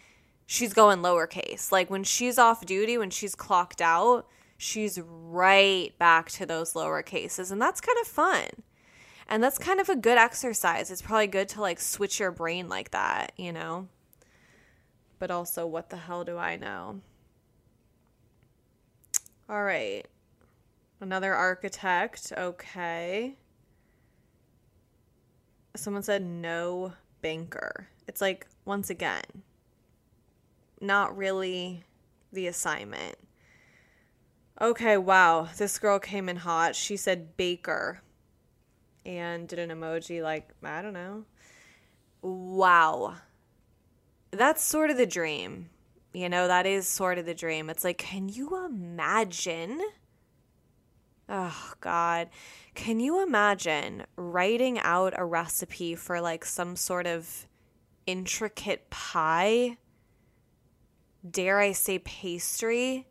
she's 0.48 0.72
going 0.72 0.98
lowercase. 0.98 1.70
Like 1.70 1.90
when 1.90 2.02
she's 2.02 2.38
off 2.38 2.66
duty, 2.66 2.98
when 2.98 3.10
she's 3.10 3.36
clocked 3.36 3.80
out, 3.80 4.26
she's 4.56 4.98
right 5.00 5.96
back 5.98 6.30
to 6.30 6.46
those 6.46 6.74
lower 6.74 7.02
cases 7.02 7.52
and 7.52 7.62
that's 7.62 7.80
kind 7.80 7.98
of 8.00 8.08
fun. 8.08 8.48
And 9.28 9.44
that's 9.44 9.58
kind 9.58 9.78
of 9.78 9.88
a 9.88 9.94
good 9.94 10.18
exercise. 10.18 10.90
It's 10.90 11.02
probably 11.02 11.26
good 11.26 11.50
to 11.50 11.60
like 11.60 11.78
switch 11.78 12.18
your 12.18 12.32
brain 12.32 12.68
like 12.68 12.90
that, 12.92 13.32
you 13.36 13.52
know? 13.52 13.88
but 15.18 15.30
also 15.30 15.66
what 15.66 15.90
the 15.90 15.96
hell 15.96 16.24
do 16.24 16.38
I 16.38 16.56
know? 16.56 17.00
All 19.48 19.62
right. 19.62 20.06
Another 21.00 21.34
architect. 21.34 22.32
Okay. 22.36 23.36
Someone 25.76 26.02
said 26.02 26.24
no 26.24 26.92
banker. 27.22 27.88
It's 28.06 28.20
like, 28.20 28.46
once 28.64 28.90
again, 28.90 29.22
not 30.80 31.16
really 31.16 31.84
the 32.32 32.46
assignment. 32.46 33.16
Okay, 34.60 34.96
wow. 34.96 35.48
This 35.56 35.78
girl 35.78 35.98
came 35.98 36.28
in 36.28 36.36
hot. 36.36 36.74
She 36.74 36.96
said 36.96 37.36
baker 37.36 38.00
and 39.06 39.48
did 39.48 39.58
an 39.58 39.70
emoji 39.70 40.22
like, 40.22 40.50
I 40.62 40.82
don't 40.82 40.92
know. 40.92 41.24
Wow 42.22 43.14
that's 44.30 44.64
sort 44.64 44.90
of 44.90 44.96
the 44.96 45.06
dream. 45.06 45.70
You 46.12 46.28
know, 46.28 46.48
that 46.48 46.66
is 46.66 46.86
sort 46.86 47.18
of 47.18 47.26
the 47.26 47.34
dream. 47.34 47.70
It's 47.70 47.84
like, 47.84 47.98
can 47.98 48.28
you 48.28 48.64
imagine? 48.64 49.80
Oh, 51.28 51.72
God. 51.80 52.28
Can 52.74 53.00
you 53.00 53.22
imagine 53.22 54.04
writing 54.16 54.78
out 54.78 55.12
a 55.16 55.24
recipe 55.24 55.94
for 55.94 56.20
like 56.20 56.44
some 56.44 56.76
sort 56.76 57.06
of 57.06 57.46
intricate 58.06 58.88
pie? 58.90 59.76
Dare 61.30 61.58
I 61.58 61.72
say 61.72 61.98
pastry? 61.98 63.06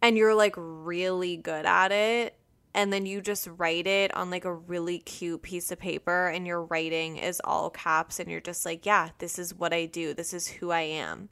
And 0.00 0.16
you're 0.16 0.34
like 0.34 0.54
really 0.56 1.36
good 1.36 1.66
at 1.66 1.92
it 1.92 2.38
and 2.78 2.92
then 2.92 3.06
you 3.06 3.20
just 3.20 3.48
write 3.56 3.88
it 3.88 4.14
on 4.14 4.30
like 4.30 4.44
a 4.44 4.54
really 4.54 5.00
cute 5.00 5.42
piece 5.42 5.72
of 5.72 5.80
paper 5.80 6.28
and 6.28 6.46
your 6.46 6.62
writing 6.62 7.16
is 7.16 7.40
all 7.42 7.70
caps 7.70 8.20
and 8.20 8.30
you're 8.30 8.40
just 8.40 8.64
like, 8.64 8.86
yeah, 8.86 9.08
this 9.18 9.36
is 9.36 9.52
what 9.52 9.72
I 9.72 9.86
do. 9.86 10.14
This 10.14 10.32
is 10.32 10.46
who 10.46 10.70
I 10.70 10.82
am. 10.82 11.28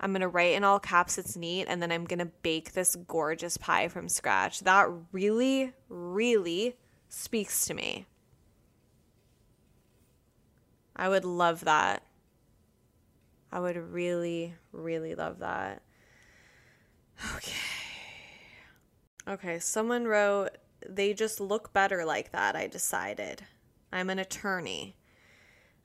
I'm 0.00 0.12
to 0.22 0.28
write 0.28 0.54
in 0.54 0.64
all 0.64 0.78
caps, 0.78 1.18
it's 1.18 1.36
neat, 1.36 1.66
and 1.68 1.82
then 1.82 1.92
I'm 1.92 2.06
to 2.20 2.30
bake 2.42 2.72
this 2.72 2.96
gorgeous 3.06 3.58
pie 3.58 3.88
from 3.88 4.08
scratch. 4.08 4.60
That 4.60 4.88
really, 5.12 5.72
really 5.90 6.76
speaks 7.10 7.66
to 7.66 7.74
me. 7.74 8.06
I 10.94 11.10
would 11.10 11.26
love 11.26 11.66
that. 11.66 12.02
I 13.52 13.60
would 13.60 13.76
really, 13.76 14.54
really 14.72 15.14
love 15.14 15.38
that. 15.38 15.82
Okay. 17.36 17.52
Okay, 19.28 19.58
someone 19.58 20.04
wrote, 20.04 20.50
they 20.88 21.12
just 21.12 21.40
look 21.40 21.72
better 21.72 22.04
like 22.04 22.32
that, 22.32 22.54
I 22.54 22.66
decided. 22.66 23.42
I'm 23.92 24.10
an 24.10 24.18
attorney. 24.18 24.96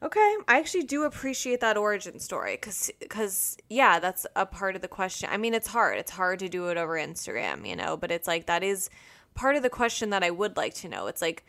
Okay, 0.04 0.36
I 0.48 0.58
actually 0.58 0.84
do 0.84 1.04
appreciate 1.04 1.60
that 1.62 1.78
origin 1.78 2.20
story 2.20 2.58
cuz 2.58 2.90
cuz 3.10 3.56
yeah, 3.70 4.00
that's 4.00 4.26
a 4.36 4.48
part 4.48 4.76
of 4.76 4.82
the 4.82 4.88
question. 4.88 5.30
I 5.32 5.38
mean, 5.38 5.54
it's 5.54 5.68
hard. 5.68 6.00
It's 6.00 6.12
hard 6.12 6.40
to 6.40 6.50
do 6.50 6.70
it 6.70 6.78
over 6.78 6.96
Instagram, 6.96 7.68
you 7.68 7.76
know, 7.76 7.98
but 7.98 8.12
it's 8.12 8.28
like 8.28 8.48
that 8.48 8.64
is 8.64 8.90
part 9.36 9.56
of 9.56 9.62
the 9.62 9.70
question 9.70 10.10
that 10.10 10.24
I 10.24 10.32
would 10.32 10.58
like 10.58 10.74
to 10.76 10.90
know. 10.90 11.06
It's 11.08 11.22
like 11.22 11.46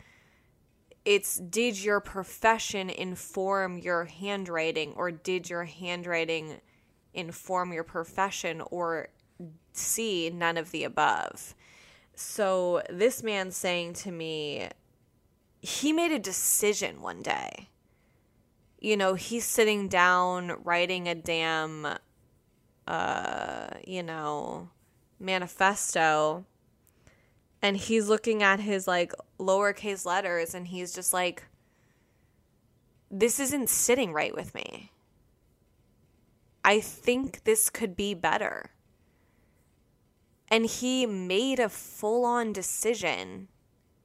it's 1.05 1.35
did 1.35 1.81
your 1.81 1.99
profession 1.99 2.89
inform 2.89 3.77
your 3.77 4.05
handwriting 4.05 4.93
or 4.95 5.11
did 5.11 5.49
your 5.49 5.65
handwriting 5.65 6.61
inform 7.13 7.73
your 7.73 7.83
profession 7.83 8.61
or 8.71 9.09
see 9.73 10.29
none 10.29 10.57
of 10.57 10.71
the 10.71 10.83
above? 10.83 11.55
So 12.15 12.81
this 12.89 13.23
man 13.23 13.51
saying 13.51 13.93
to 13.93 14.11
me, 14.11 14.69
he 15.61 15.93
made 15.93 16.11
a 16.11 16.19
decision 16.19 17.01
one 17.01 17.21
day. 17.21 17.69
You 18.79 18.97
know, 18.97 19.13
he's 19.13 19.45
sitting 19.45 19.87
down 19.87 20.57
writing 20.63 21.07
a 21.07 21.15
damn, 21.15 21.87
uh, 22.85 23.67
you 23.87 24.03
know, 24.03 24.69
manifesto. 25.19 26.45
And 27.63 27.77
he's 27.77 28.09
looking 28.09 28.43
at 28.43 28.59
his 28.59 28.87
like 28.87 29.13
lowercase 29.39 30.05
letters 30.05 30.53
and 30.53 30.67
he's 30.67 30.93
just 30.93 31.13
like, 31.13 31.45
this 33.09 33.39
isn't 33.39 33.69
sitting 33.69 34.13
right 34.13 34.35
with 34.35 34.53
me. 34.53 34.91
I 36.63 36.79
think 36.79 37.43
this 37.43 37.71
could 37.71 37.95
be 37.95 38.13
better 38.13 38.69
and 40.53 40.67
he 40.67 41.07
made 41.07 41.59
a 41.59 41.67
full 41.67 42.25
on 42.25 42.53
decision 42.53 43.47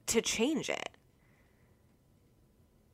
to 0.07 0.23
change 0.23 0.71
it. 0.71 0.89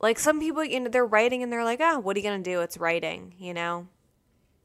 Like 0.01 0.19
some 0.19 0.41
people, 0.41 0.61
you 0.61 0.81
know, 0.81 0.89
they're 0.89 1.05
writing 1.05 1.41
and 1.41 1.53
they're 1.53 1.63
like, 1.63 1.79
ah, 1.81 1.93
oh, 1.95 1.99
what 1.99 2.17
are 2.17 2.19
you 2.19 2.29
to 2.29 2.37
do? 2.39 2.59
It's 2.59 2.77
writing, 2.77 3.33
you 3.37 3.53
know? 3.53 3.87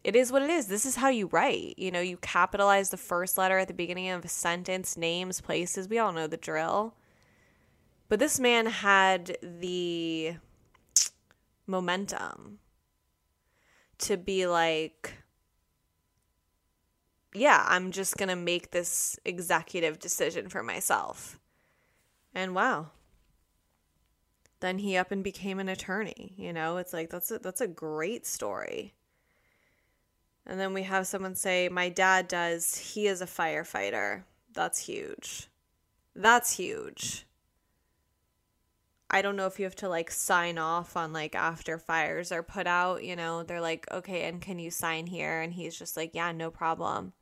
It 0.02 0.16
is 0.16 0.32
what 0.32 0.42
it 0.42 0.50
is. 0.50 0.66
This 0.66 0.86
is 0.86 0.96
how 0.96 1.08
you 1.08 1.26
write. 1.26 1.74
You 1.76 1.90
know, 1.90 2.00
you 2.00 2.16
capitalize 2.16 2.90
the 2.90 2.96
first 2.96 3.36
letter 3.36 3.58
at 3.58 3.68
the 3.68 3.74
beginning 3.74 4.08
of 4.10 4.24
a 4.24 4.28
sentence, 4.28 4.96
names, 4.96 5.40
places. 5.40 5.88
We 5.88 5.98
all 5.98 6.12
know 6.12 6.26
the 6.26 6.36
drill. 6.36 6.94
But 8.08 8.18
this 8.18 8.40
man 8.40 8.66
had 8.66 9.36
the 9.42 10.36
momentum 11.66 12.58
to 13.98 14.16
be 14.16 14.46
like, 14.46 15.14
yeah, 17.34 17.64
I'm 17.68 17.92
just 17.92 18.16
going 18.16 18.30
to 18.30 18.36
make 18.36 18.70
this 18.70 19.18
executive 19.24 19.98
decision 19.98 20.48
for 20.48 20.62
myself. 20.62 21.38
And 22.34 22.54
wow. 22.54 22.88
Then 24.60 24.78
he 24.78 24.96
up 24.96 25.12
and 25.12 25.22
became 25.22 25.58
an 25.58 25.68
attorney, 25.68 26.34
you 26.36 26.52
know? 26.52 26.78
It's 26.78 26.92
like 26.92 27.10
that's 27.10 27.30
a, 27.30 27.38
that's 27.38 27.60
a 27.60 27.68
great 27.68 28.26
story. 28.26 28.94
And 30.46 30.58
then 30.58 30.74
we 30.74 30.82
have 30.84 31.06
someone 31.06 31.34
say 31.34 31.68
my 31.68 31.88
dad 31.88 32.28
does, 32.28 32.76
he 32.76 33.06
is 33.06 33.20
a 33.20 33.26
firefighter. 33.26 34.24
That's 34.52 34.78
huge. 34.80 35.48
That's 36.14 36.56
huge. 36.56 37.26
I 39.10 39.22
don't 39.22 39.36
know 39.36 39.46
if 39.46 39.58
you 39.58 39.64
have 39.64 39.76
to 39.76 39.88
like 39.88 40.10
sign 40.10 40.56
off 40.56 40.96
on 40.96 41.12
like 41.12 41.34
after 41.34 41.78
fires 41.78 42.32
are 42.32 42.42
put 42.42 42.66
out, 42.66 43.04
you 43.04 43.16
know, 43.16 43.42
they're 43.42 43.60
like, 43.60 43.86
okay, 43.92 44.22
and 44.28 44.40
can 44.40 44.58
you 44.58 44.70
sign 44.70 45.06
here? 45.06 45.40
And 45.40 45.52
he's 45.52 45.76
just 45.76 45.96
like, 45.96 46.14
yeah, 46.14 46.32
no 46.32 46.50
problem 46.50 47.12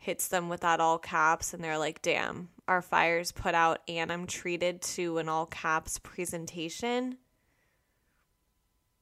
hits 0.00 0.28
them 0.28 0.48
with 0.48 0.60
that 0.62 0.80
all 0.80 0.98
caps 0.98 1.52
and 1.52 1.62
they're 1.62 1.78
like, 1.78 2.00
damn, 2.00 2.48
our 2.66 2.80
fire's 2.80 3.32
put 3.32 3.54
out 3.54 3.80
and 3.86 4.10
I'm 4.10 4.26
treated 4.26 4.80
to 4.82 5.18
an 5.18 5.28
all 5.28 5.44
caps 5.44 5.98
presentation. 5.98 7.18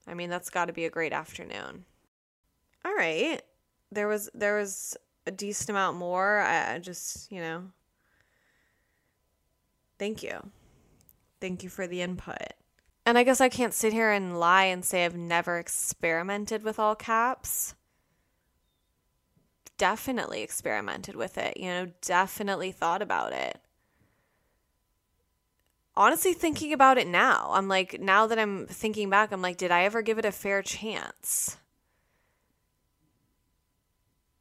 I 0.09 0.15
mean, 0.15 0.29
that's 0.29 0.51
got 0.51 0.65
to 0.65 0.73
be 0.73 0.87
a 0.87 0.91
great 0.91 1.13
afternoon. 1.13 1.85
All 2.89 2.95
right. 2.95 3.43
there 3.93 4.09
was 4.09 4.31
there 4.33 4.57
was 4.57 4.97
a 5.27 5.31
decent 5.31 5.69
amount 5.69 5.99
more. 5.99 6.39
I, 6.39 6.77
I 6.77 6.79
just, 6.79 7.31
you 7.31 7.41
know, 7.41 7.65
thank 9.99 10.23
you. 10.23 10.51
Thank 11.39 11.63
you 11.63 11.69
for 11.69 11.87
the 11.87 12.01
input. 12.01 12.55
And 13.05 13.19
I 13.19 13.25
guess 13.25 13.43
I 13.43 13.51
can't 13.51 13.75
sit 13.75 13.93
here 13.93 14.11
and 14.11 14.41
lie 14.41 14.65
and 14.65 14.83
say 14.83 15.05
I've 15.05 15.17
never 15.17 15.59
experimented 15.59 16.63
with 16.63 16.79
all 16.79 16.95
caps. 16.95 17.75
Definitely 19.77 20.43
experimented 20.43 21.15
with 21.15 21.37
it, 21.37 21.59
you 21.59 21.67
know, 21.67 21.89
definitely 22.01 22.73
thought 22.73 23.03
about 23.03 23.33
it. 23.35 23.61
Honestly, 25.95 26.33
thinking 26.33 26.73
about 26.73 26.97
it 26.97 27.07
now, 27.07 27.51
I'm 27.53 27.69
like, 27.69 28.01
now 28.01 28.27
that 28.27 28.39
I'm 28.39 28.67
thinking 28.67 29.11
back, 29.11 29.31
I'm 29.31 29.43
like, 29.43 29.59
did 29.59 29.71
I 29.71 29.85
ever 29.85 30.01
give 30.01 30.19
it 30.19 30.25
a 30.25 30.33
fair 30.33 30.63
chance? 30.63 31.59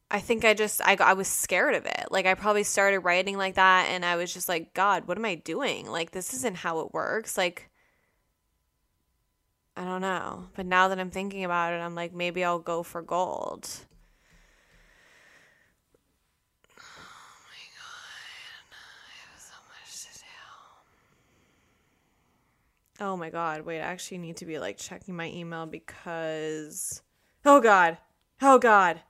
I 0.10 0.20
think 0.22 0.46
I 0.46 0.54
just 0.54 0.82
I 0.82 0.96
I 1.00 1.14
was 1.14 1.28
scared 1.28 1.76
of 1.76 1.86
it. 1.86 2.08
Like 2.12 2.26
I 2.26 2.34
probably 2.34 2.64
started 2.64 3.00
writing 3.00 3.38
like 3.38 3.56
that 3.56 3.88
and 3.90 4.06
I 4.06 4.16
was 4.16 4.34
just 4.34 4.48
like, 4.48 4.74
god, 4.74 5.08
what 5.08 5.18
am 5.18 5.26
I 5.26 5.36
doing? 5.36 5.88
Like 5.88 6.12
this 6.12 6.34
isn't 6.34 6.58
how 6.58 6.80
it 6.80 6.94
works. 6.94 7.38
Like 7.38 7.70
I 9.76 9.84
don't 9.84 10.02
know. 10.02 10.48
But 10.56 10.66
now 10.66 10.88
that 10.88 11.00
I'm 11.00 11.12
thinking 11.12 11.44
about 11.44 11.74
it, 11.74 11.78
I'm 11.78 11.94
like 11.94 12.14
maybe 12.14 12.44
I'll 12.44 12.60
go 12.60 12.84
for 12.84 13.02
gold. 13.02 13.70
Oh 16.80 16.84
my 17.44 17.64
god. 17.76 18.72
I 18.72 19.14
have 19.30 19.40
so 19.40 19.56
much 19.68 20.02
to 20.04 20.20
do. 20.20 20.26
Oh 23.04 23.18
my 23.18 23.30
god, 23.30 23.62
wait, 23.62 23.80
I 23.82 23.84
actually 23.84 24.20
need 24.20 24.38
to 24.38 24.46
be 24.46 24.58
like 24.58 24.78
checking 24.78 25.16
my 25.16 25.28
email 25.30 25.66
because 25.66 27.02
Oh 27.46 27.60
god. 27.60 27.98
Oh 28.42 28.58
god. 28.58 29.02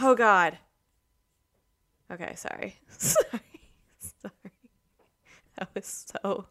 Oh 0.00 0.14
God. 0.14 0.58
Okay, 2.10 2.34
sorry. 2.36 2.76
sorry. 2.88 3.40
Sorry. 3.98 4.52
That 5.58 5.68
was 5.74 6.06
so 6.22 6.46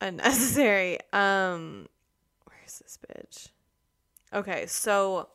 unnecessary. 0.00 0.98
Um 1.12 1.88
where's 2.44 2.78
this 2.78 2.98
bitch? 3.08 3.48
Okay, 4.32 4.66
so 4.66 5.28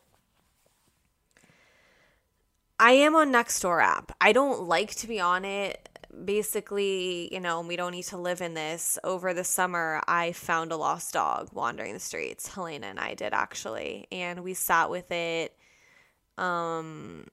I 2.78 2.92
am 2.92 3.16
on 3.16 3.32
Nextdoor 3.32 3.82
app. 3.82 4.12
I 4.20 4.34
don't 4.34 4.64
like 4.64 4.96
to 4.96 5.08
be 5.08 5.20
on 5.20 5.46
it. 5.46 5.88
Basically, 6.26 7.34
you 7.34 7.40
know, 7.40 7.62
we 7.62 7.76
don't 7.78 7.92
need 7.92 8.04
to 8.06 8.18
live 8.18 8.42
in 8.42 8.54
this. 8.54 9.00
Over 9.04 9.34
the 9.34 9.44
summer, 9.44 10.02
I 10.08 10.34
found 10.34 10.72
a 10.72 10.78
lost 10.78 11.14
dog 11.14 11.50
wandering 11.54 11.94
the 11.94 12.00
streets. 12.00 12.48
Helena 12.48 12.88
and 12.88 13.00
I 13.00 13.14
did 13.14 13.34
actually, 13.34 14.08
and 14.12 14.44
we 14.44 14.54
sat 14.54 14.90
with 14.90 15.12
it 15.12 15.56
um, 16.40 17.26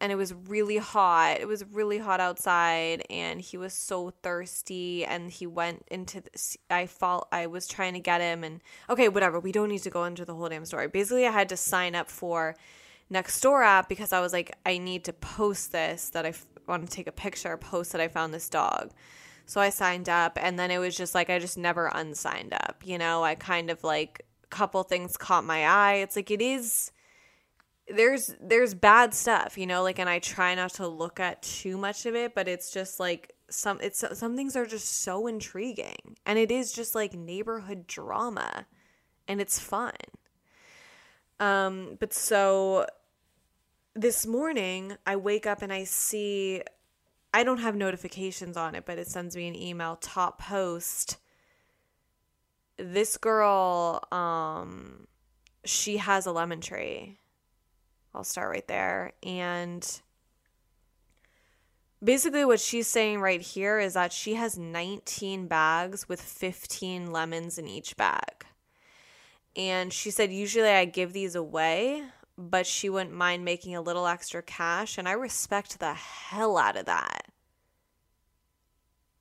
and 0.00 0.12
it 0.12 0.14
was 0.16 0.32
really 0.32 0.76
hot. 0.76 1.38
It 1.40 1.48
was 1.48 1.64
really 1.64 1.98
hot 1.98 2.20
outside, 2.20 3.02
and 3.08 3.40
he 3.40 3.56
was 3.56 3.72
so 3.72 4.10
thirsty. 4.10 5.04
And 5.04 5.30
he 5.30 5.46
went 5.46 5.84
into 5.90 6.20
this. 6.20 6.56
I 6.70 6.86
fall. 6.86 7.28
I 7.32 7.46
was 7.46 7.66
trying 7.66 7.94
to 7.94 8.00
get 8.00 8.20
him, 8.20 8.44
and 8.44 8.62
okay, 8.90 9.08
whatever. 9.08 9.40
We 9.40 9.52
don't 9.52 9.68
need 9.68 9.82
to 9.82 9.90
go 9.90 10.04
into 10.04 10.24
the 10.24 10.34
whole 10.34 10.48
damn 10.48 10.64
story. 10.64 10.88
Basically, 10.88 11.26
I 11.26 11.32
had 11.32 11.48
to 11.48 11.56
sign 11.56 11.94
up 11.94 12.10
for 12.10 12.56
Nextdoor 13.12 13.64
app 13.64 13.88
because 13.88 14.12
I 14.12 14.20
was 14.20 14.32
like, 14.32 14.56
I 14.66 14.78
need 14.78 15.04
to 15.04 15.12
post 15.12 15.72
this 15.72 16.10
that 16.10 16.26
I 16.26 16.30
f- 16.30 16.46
want 16.68 16.88
to 16.88 16.94
take 16.94 17.06
a 17.06 17.12
picture, 17.12 17.56
post 17.56 17.92
that 17.92 18.00
I 18.00 18.08
found 18.08 18.34
this 18.34 18.48
dog. 18.48 18.92
So 19.46 19.60
I 19.60 19.70
signed 19.70 20.08
up, 20.08 20.36
and 20.40 20.58
then 20.58 20.70
it 20.70 20.78
was 20.78 20.96
just 20.96 21.14
like 21.14 21.30
I 21.30 21.38
just 21.38 21.56
never 21.56 21.90
unsigned 21.94 22.52
up. 22.52 22.82
You 22.84 22.98
know, 22.98 23.24
I 23.24 23.34
kind 23.34 23.70
of 23.70 23.82
like 23.82 24.26
a 24.44 24.48
couple 24.48 24.82
things 24.82 25.16
caught 25.16 25.44
my 25.44 25.66
eye. 25.66 25.94
It's 25.94 26.16
like 26.16 26.30
it 26.30 26.42
is 26.42 26.92
there's 27.88 28.34
there's 28.40 28.74
bad 28.74 29.14
stuff, 29.14 29.56
you 29.56 29.66
know, 29.66 29.82
like 29.82 29.98
and 29.98 30.10
I 30.10 30.18
try 30.18 30.54
not 30.54 30.74
to 30.74 30.88
look 30.88 31.20
at 31.20 31.42
too 31.42 31.76
much 31.76 32.06
of 32.06 32.14
it, 32.14 32.34
but 32.34 32.48
it's 32.48 32.72
just 32.72 32.98
like 32.98 33.32
some 33.48 33.78
it's 33.80 34.04
some 34.18 34.36
things 34.36 34.56
are 34.56 34.66
just 34.66 35.02
so 35.02 35.26
intriguing 35.26 36.16
and 36.26 36.38
it 36.38 36.50
is 36.50 36.72
just 36.72 36.94
like 36.94 37.14
neighborhood 37.14 37.86
drama 37.86 38.66
and 39.28 39.40
it's 39.40 39.58
fun. 39.58 39.92
Um 41.38 41.96
but 42.00 42.12
so 42.12 42.86
this 43.94 44.26
morning 44.26 44.96
I 45.06 45.16
wake 45.16 45.46
up 45.46 45.62
and 45.62 45.72
I 45.72 45.84
see 45.84 46.62
I 47.32 47.44
don't 47.44 47.60
have 47.60 47.76
notifications 47.76 48.56
on 48.56 48.74
it, 48.74 48.84
but 48.84 48.98
it 48.98 49.06
sends 49.06 49.36
me 49.36 49.46
an 49.46 49.54
email 49.54 49.96
top 50.00 50.40
post 50.40 51.18
this 52.78 53.16
girl 53.16 54.02
um 54.10 55.06
she 55.64 55.98
has 55.98 56.26
a 56.26 56.32
lemon 56.32 56.60
tree 56.60 57.18
I'll 58.16 58.24
start 58.24 58.48
right 58.50 58.66
there. 58.66 59.12
And 59.22 60.00
basically, 62.02 62.46
what 62.46 62.60
she's 62.60 62.86
saying 62.86 63.20
right 63.20 63.42
here 63.42 63.78
is 63.78 63.92
that 63.92 64.12
she 64.12 64.34
has 64.34 64.56
19 64.56 65.46
bags 65.48 66.08
with 66.08 66.22
15 66.22 67.12
lemons 67.12 67.58
in 67.58 67.68
each 67.68 67.94
bag. 67.96 68.46
And 69.54 69.92
she 69.92 70.10
said, 70.10 70.32
usually 70.32 70.68
I 70.68 70.86
give 70.86 71.12
these 71.12 71.34
away, 71.34 72.04
but 72.38 72.66
she 72.66 72.88
wouldn't 72.88 73.14
mind 73.14 73.44
making 73.44 73.76
a 73.76 73.82
little 73.82 74.06
extra 74.06 74.42
cash. 74.42 74.96
And 74.96 75.06
I 75.06 75.12
respect 75.12 75.78
the 75.78 75.92
hell 75.92 76.56
out 76.56 76.76
of 76.76 76.86
that. 76.86 77.26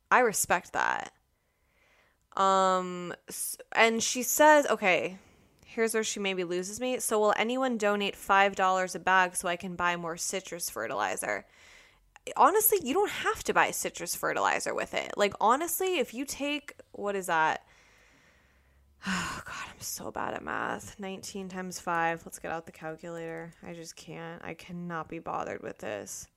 I 0.10 0.20
respect 0.20 0.72
that. 0.72 1.12
Um, 2.38 3.14
and 3.74 4.02
she 4.02 4.24
says, 4.24 4.66
okay, 4.68 5.18
here's 5.76 5.94
where 5.94 6.04
she 6.04 6.22
maybe 6.22 6.46
loses 6.46 6.80
me. 6.80 7.00
So, 7.00 7.20
will 7.20 7.34
anyone 7.38 7.78
donate 7.78 8.16
$5 8.16 8.96
a 8.96 9.00
bag 9.00 9.36
so 9.36 9.48
I 9.50 9.58
can 9.58 9.76
buy 9.76 9.98
more 9.98 10.16
citrus 10.16 10.70
fertilizer? 10.70 11.46
Honestly, 12.38 12.80
you 12.82 12.94
don't 12.94 13.12
have 13.12 13.44
to 13.44 13.54
buy 13.54 13.72
citrus 13.72 14.16
fertilizer 14.16 14.74
with 14.74 14.94
it. 14.94 15.12
Like, 15.18 15.34
honestly, 15.42 16.00
if 16.00 16.14
you 16.14 16.26
take, 16.26 16.74
what 16.94 17.16
is 17.16 17.28
that? 17.28 17.62
Oh, 19.08 19.42
God, 19.46 19.68
I'm 19.72 19.82
so 19.82 20.10
bad 20.10 20.34
at 20.34 20.44
math. 20.44 21.00
19 21.00 21.48
times 21.48 21.80
5. 21.80 22.24
Let's 22.26 22.40
get 22.40 22.52
out 22.52 22.66
the 22.66 22.72
calculator. 22.72 23.54
I 23.62 23.74
just 23.74 23.96
can't. 23.96 24.42
I 24.44 24.56
cannot 24.56 25.10
be 25.10 25.20
bothered 25.20 25.62
with 25.62 25.78
this. 25.78 26.28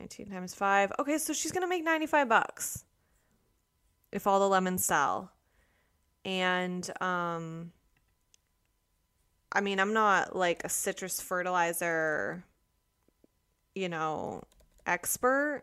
19 0.00 0.26
times 0.26 0.54
5. 0.54 0.92
Okay, 0.98 1.18
so 1.18 1.32
she's 1.32 1.52
going 1.52 1.62
to 1.62 1.68
make 1.68 1.84
95 1.84 2.28
bucks 2.28 2.84
if 4.10 4.26
all 4.26 4.40
the 4.40 4.48
lemons 4.48 4.84
sell. 4.84 5.30
And, 6.24 6.90
um, 7.00 7.70
I 9.54 9.60
mean, 9.60 9.78
I'm 9.78 9.92
not 9.92 10.34
like 10.34 10.62
a 10.64 10.68
citrus 10.68 11.20
fertilizer, 11.20 12.44
you 13.74 13.88
know, 13.88 14.42
expert, 14.86 15.62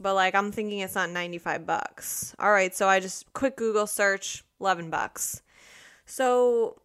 but 0.00 0.14
like 0.14 0.34
I'm 0.34 0.50
thinking 0.50 0.78
it's 0.78 0.94
not 0.94 1.10
95 1.10 1.66
bucks. 1.66 2.34
All 2.38 2.50
right, 2.50 2.74
so 2.74 2.88
I 2.88 3.00
just 3.00 3.32
quick 3.34 3.56
Google 3.56 3.86
search 3.86 4.44
11 4.60 4.90
bucks. 4.90 5.42
So 6.06 6.80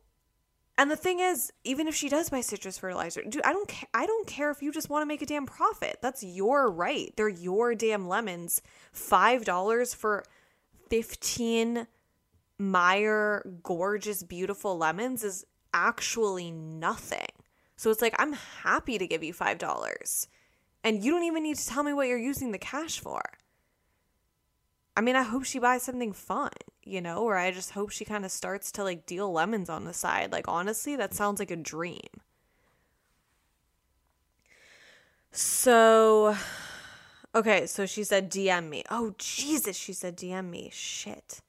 and 0.78 0.90
the 0.90 0.96
thing 0.96 1.20
is, 1.20 1.54
even 1.64 1.88
if 1.88 1.94
she 1.94 2.10
does 2.10 2.30
buy 2.30 2.42
citrus 2.42 2.78
fertilizer, 2.78 3.22
dude, 3.22 3.44
I 3.46 3.54
don't 3.54 3.68
care. 3.68 3.90
I 3.94 4.08
don't 4.08 4.26
care 4.26 4.50
if 4.50 4.64
you 4.64 4.72
just 4.72 4.90
want 4.90 5.04
to 5.04 5.06
make 5.06 5.22
a 5.22 5.26
damn 5.26 5.46
profit. 5.46 5.98
That's 6.02 6.24
your 6.24 6.72
right. 6.72 7.14
They're 7.16 7.30
your 7.30 7.76
damn 7.76 8.08
lemons. 8.08 8.62
Five 8.92 9.46
dollars 9.46 9.94
for 9.94 10.24
fifteen 10.90 11.88
Meyer 12.58 13.44
gorgeous, 13.64 14.22
beautiful 14.22 14.78
lemons 14.78 15.24
is 15.24 15.46
actually 15.74 16.52
nothing. 16.52 17.28
So 17.76 17.90
it's 17.90 18.02
like, 18.02 18.16
I'm 18.20 18.34
happy 18.34 18.98
to 18.98 19.08
give 19.08 19.24
you 19.24 19.34
$5. 19.34 20.28
And 20.84 21.04
you 21.04 21.12
don't 21.12 21.24
even 21.24 21.44
need 21.44 21.58
to 21.58 21.68
tell 21.68 21.84
me 21.84 21.94
what 21.94 22.08
you're 22.08 22.18
using 22.18 22.52
the 22.52 22.58
cash 22.58 23.00
for. 23.00 23.22
I 24.96 25.02
mean, 25.02 25.16
I 25.16 25.24
hope 25.24 25.46
she 25.46 25.60
buys 25.60 25.84
something 25.84 26.12
fun, 26.12 26.52
you 26.84 27.02
know, 27.02 27.24
or 27.24 27.38
I 27.38 27.52
just 27.52 27.72
hope 27.72 27.92
she 27.92 28.04
kind 28.04 28.26
of 28.26 28.32
starts 28.32 28.72
to 28.74 28.84
like 28.84 29.06
deal 29.06 29.32
lemons 29.32 29.70
on 29.70 29.86
the 29.86 29.94
side. 29.94 30.32
Like, 30.32 30.48
honestly, 30.48 30.96
that 30.96 31.14
sounds 31.14 31.40
like 31.40 31.52
a 31.52 31.56
dream. 31.56 32.10
So, 35.32 36.36
okay, 37.34 37.66
so 37.66 37.86
she 37.86 38.04
said 38.04 38.30
DM 38.30 38.68
me. 38.68 38.84
Oh, 38.92 39.16
Jesus, 39.18 39.78
she 39.78 39.94
said 39.94 40.18
DM 40.18 40.50
me. 40.50 40.70
Shit. 40.74 41.40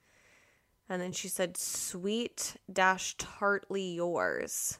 And 0.92 1.00
then 1.00 1.12
she 1.12 1.28
said, 1.28 1.56
sweet 1.56 2.56
dash 2.70 3.14
tartly 3.16 3.94
yours. 3.94 4.78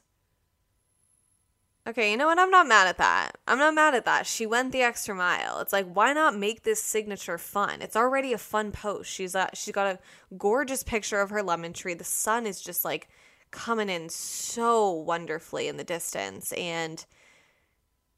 Okay, 1.87 2.11
you 2.11 2.17
know 2.17 2.27
what? 2.27 2.37
I'm 2.37 2.51
not 2.51 2.67
mad 2.67 2.87
at 2.87 2.99
that. 2.99 3.31
I'm 3.47 3.57
not 3.57 3.73
mad 3.73 3.95
at 3.95 4.05
that. 4.05 4.27
She 4.27 4.45
went 4.45 4.71
the 4.71 4.83
extra 4.83 5.15
mile. 5.15 5.57
It's 5.57 5.73
like, 5.73 5.91
why 5.91 6.13
not 6.13 6.37
make 6.37 6.61
this 6.61 6.83
signature 6.83 7.39
fun? 7.39 7.81
It's 7.81 7.95
already 7.95 8.31
a 8.31 8.37
fun 8.37 8.71
post. 8.71 9.09
She's 9.09 9.33
a, 9.33 9.49
she's 9.55 9.73
got 9.73 9.87
a 9.87 10.37
gorgeous 10.37 10.83
picture 10.83 11.19
of 11.19 11.31
her 11.31 11.41
lemon 11.41 11.73
tree. 11.73 11.95
The 11.95 12.03
sun 12.03 12.45
is 12.45 12.61
just 12.61 12.85
like 12.85 13.09
coming 13.49 13.89
in 13.89 14.07
so 14.07 14.91
wonderfully 14.91 15.67
in 15.67 15.77
the 15.77 15.83
distance. 15.83 16.53
And 16.53 17.03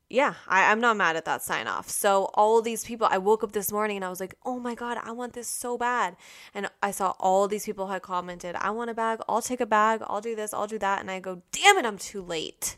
yeah, 0.09 0.35
I, 0.47 0.71
I'm 0.71 0.79
not 0.79 0.97
mad 0.97 1.15
at 1.15 1.25
that 1.25 1.41
sign 1.41 1.67
off. 1.67 1.89
So 1.89 2.29
all 2.35 2.61
these 2.61 2.83
people, 2.83 3.07
I 3.09 3.17
woke 3.17 3.43
up 3.43 3.53
this 3.53 3.71
morning 3.71 3.97
and 3.97 4.05
I 4.05 4.09
was 4.09 4.19
like, 4.19 4.35
oh 4.45 4.59
my 4.59 4.75
God, 4.75 4.99
I 5.03 5.11
want 5.11 5.33
this 5.33 5.47
so 5.47 5.77
bad. 5.77 6.15
And 6.53 6.69
I 6.83 6.91
saw 6.91 7.15
all 7.19 7.47
these 7.47 7.65
people 7.65 7.87
had 7.87 8.03
commented, 8.03 8.55
I 8.55 8.69
want 8.69 8.91
a 8.91 8.93
bag, 8.93 9.19
I'll 9.27 9.41
take 9.41 9.61
a 9.61 9.65
bag, 9.65 10.01
I'll 10.05 10.21
do 10.21 10.35
this, 10.35 10.53
I'll 10.53 10.67
do 10.67 10.77
that. 10.79 11.01
And 11.01 11.09
I 11.09 11.19
go, 11.19 11.41
damn 11.51 11.77
it, 11.77 11.85
I'm 11.85 11.97
too 11.97 12.21
late. 12.21 12.77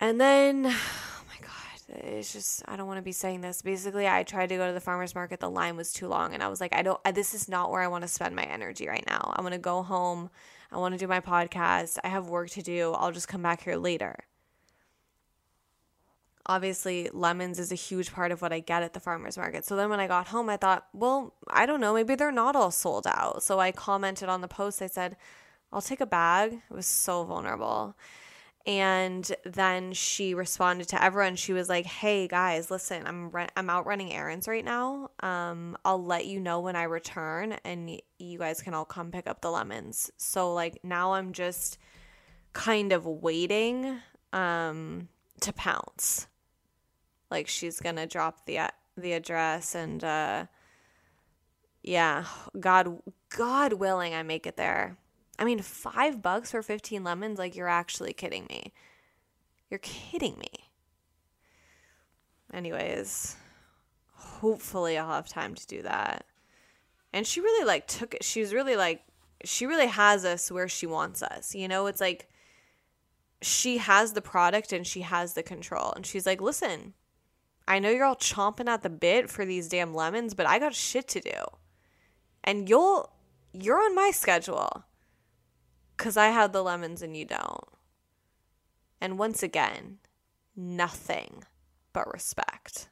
And 0.00 0.20
then, 0.20 0.66
oh 0.66 1.22
my 1.28 1.46
God, 1.46 2.04
it's 2.04 2.32
just, 2.32 2.64
I 2.66 2.74
don't 2.74 2.88
want 2.88 2.98
to 2.98 3.02
be 3.02 3.12
saying 3.12 3.40
this. 3.40 3.62
Basically, 3.62 4.08
I 4.08 4.24
tried 4.24 4.48
to 4.48 4.56
go 4.56 4.66
to 4.66 4.72
the 4.72 4.80
farmer's 4.80 5.14
market. 5.14 5.38
The 5.38 5.50
line 5.50 5.76
was 5.76 5.92
too 5.92 6.08
long. 6.08 6.34
And 6.34 6.42
I 6.42 6.48
was 6.48 6.60
like, 6.60 6.74
I 6.74 6.82
don't, 6.82 7.00
this 7.14 7.34
is 7.34 7.48
not 7.48 7.70
where 7.70 7.82
I 7.82 7.88
want 7.88 8.02
to 8.02 8.08
spend 8.08 8.34
my 8.34 8.44
energy 8.44 8.88
right 8.88 9.04
now. 9.06 9.32
I 9.36 9.42
want 9.42 9.52
to 9.52 9.60
go 9.60 9.84
home. 9.84 10.30
I 10.72 10.78
want 10.78 10.94
to 10.94 10.98
do 10.98 11.06
my 11.06 11.20
podcast. 11.20 11.98
I 12.02 12.08
have 12.08 12.28
work 12.28 12.50
to 12.50 12.62
do. 12.62 12.92
I'll 12.94 13.12
just 13.12 13.28
come 13.28 13.42
back 13.42 13.62
here 13.62 13.76
later. 13.76 14.16
Obviously, 16.46 17.08
lemons 17.12 17.58
is 17.58 17.70
a 17.70 17.76
huge 17.76 18.12
part 18.12 18.32
of 18.32 18.40
what 18.42 18.52
I 18.52 18.60
get 18.60 18.82
at 18.82 18.94
the 18.94 19.00
farmer's 19.00 19.36
market. 19.36 19.64
So 19.64 19.76
then 19.76 19.90
when 19.90 20.00
I 20.00 20.06
got 20.06 20.28
home, 20.28 20.48
I 20.48 20.56
thought, 20.56 20.86
well, 20.92 21.34
I 21.48 21.66
don't 21.66 21.80
know, 21.80 21.94
maybe 21.94 22.14
they're 22.14 22.32
not 22.32 22.56
all 22.56 22.70
sold 22.70 23.06
out. 23.06 23.42
So 23.42 23.60
I 23.60 23.72
commented 23.72 24.28
on 24.28 24.40
the 24.40 24.48
post. 24.48 24.80
I 24.82 24.86
said, 24.86 25.16
I'll 25.72 25.82
take 25.82 26.00
a 26.00 26.06
bag. 26.06 26.54
It 26.54 26.74
was 26.74 26.86
so 26.86 27.24
vulnerable. 27.24 27.96
And 28.66 29.30
then 29.44 29.92
she 29.92 30.34
responded 30.34 30.88
to 30.88 31.02
everyone. 31.02 31.36
She 31.36 31.54
was 31.54 31.70
like, 31.70 31.86
"Hey 31.86 32.28
guys, 32.28 32.70
listen, 32.70 33.06
I'm 33.06 33.32
I'm 33.56 33.70
out 33.70 33.86
running 33.86 34.12
errands 34.12 34.46
right 34.46 34.64
now. 34.64 35.10
Um, 35.20 35.78
I'll 35.82 36.04
let 36.04 36.26
you 36.26 36.40
know 36.40 36.60
when 36.60 36.76
I 36.76 36.82
return, 36.82 37.56
and 37.64 37.88
y- 37.88 38.00
you 38.18 38.38
guys 38.38 38.60
can 38.60 38.74
all 38.74 38.84
come 38.84 39.10
pick 39.12 39.26
up 39.26 39.40
the 39.40 39.50
lemons." 39.50 40.10
So 40.18 40.52
like 40.52 40.78
now 40.84 41.14
I'm 41.14 41.32
just 41.32 41.78
kind 42.52 42.92
of 42.92 43.06
waiting 43.06 43.98
um 44.32 45.08
to 45.40 45.52
pounce. 45.52 46.26
Like 47.30 47.48
she's 47.48 47.80
gonna 47.80 48.06
drop 48.06 48.46
the 48.46 48.70
the 48.96 49.12
address 49.12 49.74
and 49.74 50.02
uh, 50.02 50.46
yeah, 51.82 52.24
God 52.58 53.00
God 53.28 53.74
willing, 53.74 54.14
I 54.14 54.22
make 54.22 54.46
it 54.46 54.56
there. 54.56 54.96
I 55.40 55.44
mean, 55.44 55.62
five 55.62 56.20
bucks 56.20 56.50
for 56.50 56.62
15 56.62 57.02
lemons? 57.02 57.38
Like, 57.38 57.56
you're 57.56 57.66
actually 57.66 58.12
kidding 58.12 58.46
me. 58.50 58.74
You're 59.70 59.78
kidding 59.78 60.36
me. 60.38 60.68
Anyways, 62.52 63.36
hopefully 64.12 64.98
I'll 64.98 65.14
have 65.14 65.28
time 65.28 65.54
to 65.54 65.66
do 65.66 65.80
that. 65.82 66.26
And 67.14 67.26
she 67.26 67.40
really, 67.40 67.64
like, 67.64 67.86
took 67.86 68.14
it. 68.14 68.22
She's 68.22 68.52
really, 68.52 68.76
like, 68.76 69.02
she 69.42 69.64
really 69.64 69.86
has 69.86 70.26
us 70.26 70.50
where 70.50 70.68
she 70.68 70.86
wants 70.86 71.22
us. 71.22 71.54
You 71.54 71.68
know, 71.68 71.86
it's 71.86 72.02
like 72.02 72.28
she 73.42 73.78
has 73.78 74.12
the 74.12 74.22
product 74.22 74.72
and 74.72 74.86
she 74.86 75.02
has 75.02 75.34
the 75.34 75.42
control. 75.42 75.92
And 75.94 76.04
she's 76.04 76.26
like, 76.26 76.40
listen, 76.40 76.94
I 77.66 77.78
know 77.78 77.90
you're 77.90 78.04
all 78.04 78.16
chomping 78.16 78.68
at 78.68 78.82
the 78.82 78.90
bit 78.90 79.30
for 79.30 79.44
these 79.44 79.68
damn 79.68 79.94
lemons, 79.94 80.34
but 80.34 80.46
I 80.46 80.58
got 80.58 80.74
shit 80.74 81.08
to 81.08 81.20
do. 81.20 81.44
And 82.44 82.68
you'll, 82.68 83.12
you're 83.52 83.80
on 83.80 83.94
my 83.94 84.10
schedule 84.12 84.84
because 85.96 86.16
I 86.16 86.28
have 86.28 86.52
the 86.52 86.62
lemons 86.62 87.02
and 87.02 87.16
you 87.16 87.24
don't. 87.24 87.64
And 89.00 89.18
once 89.18 89.42
again, 89.42 89.98
nothing 90.56 91.44
but 91.92 92.12
respect. 92.12 92.88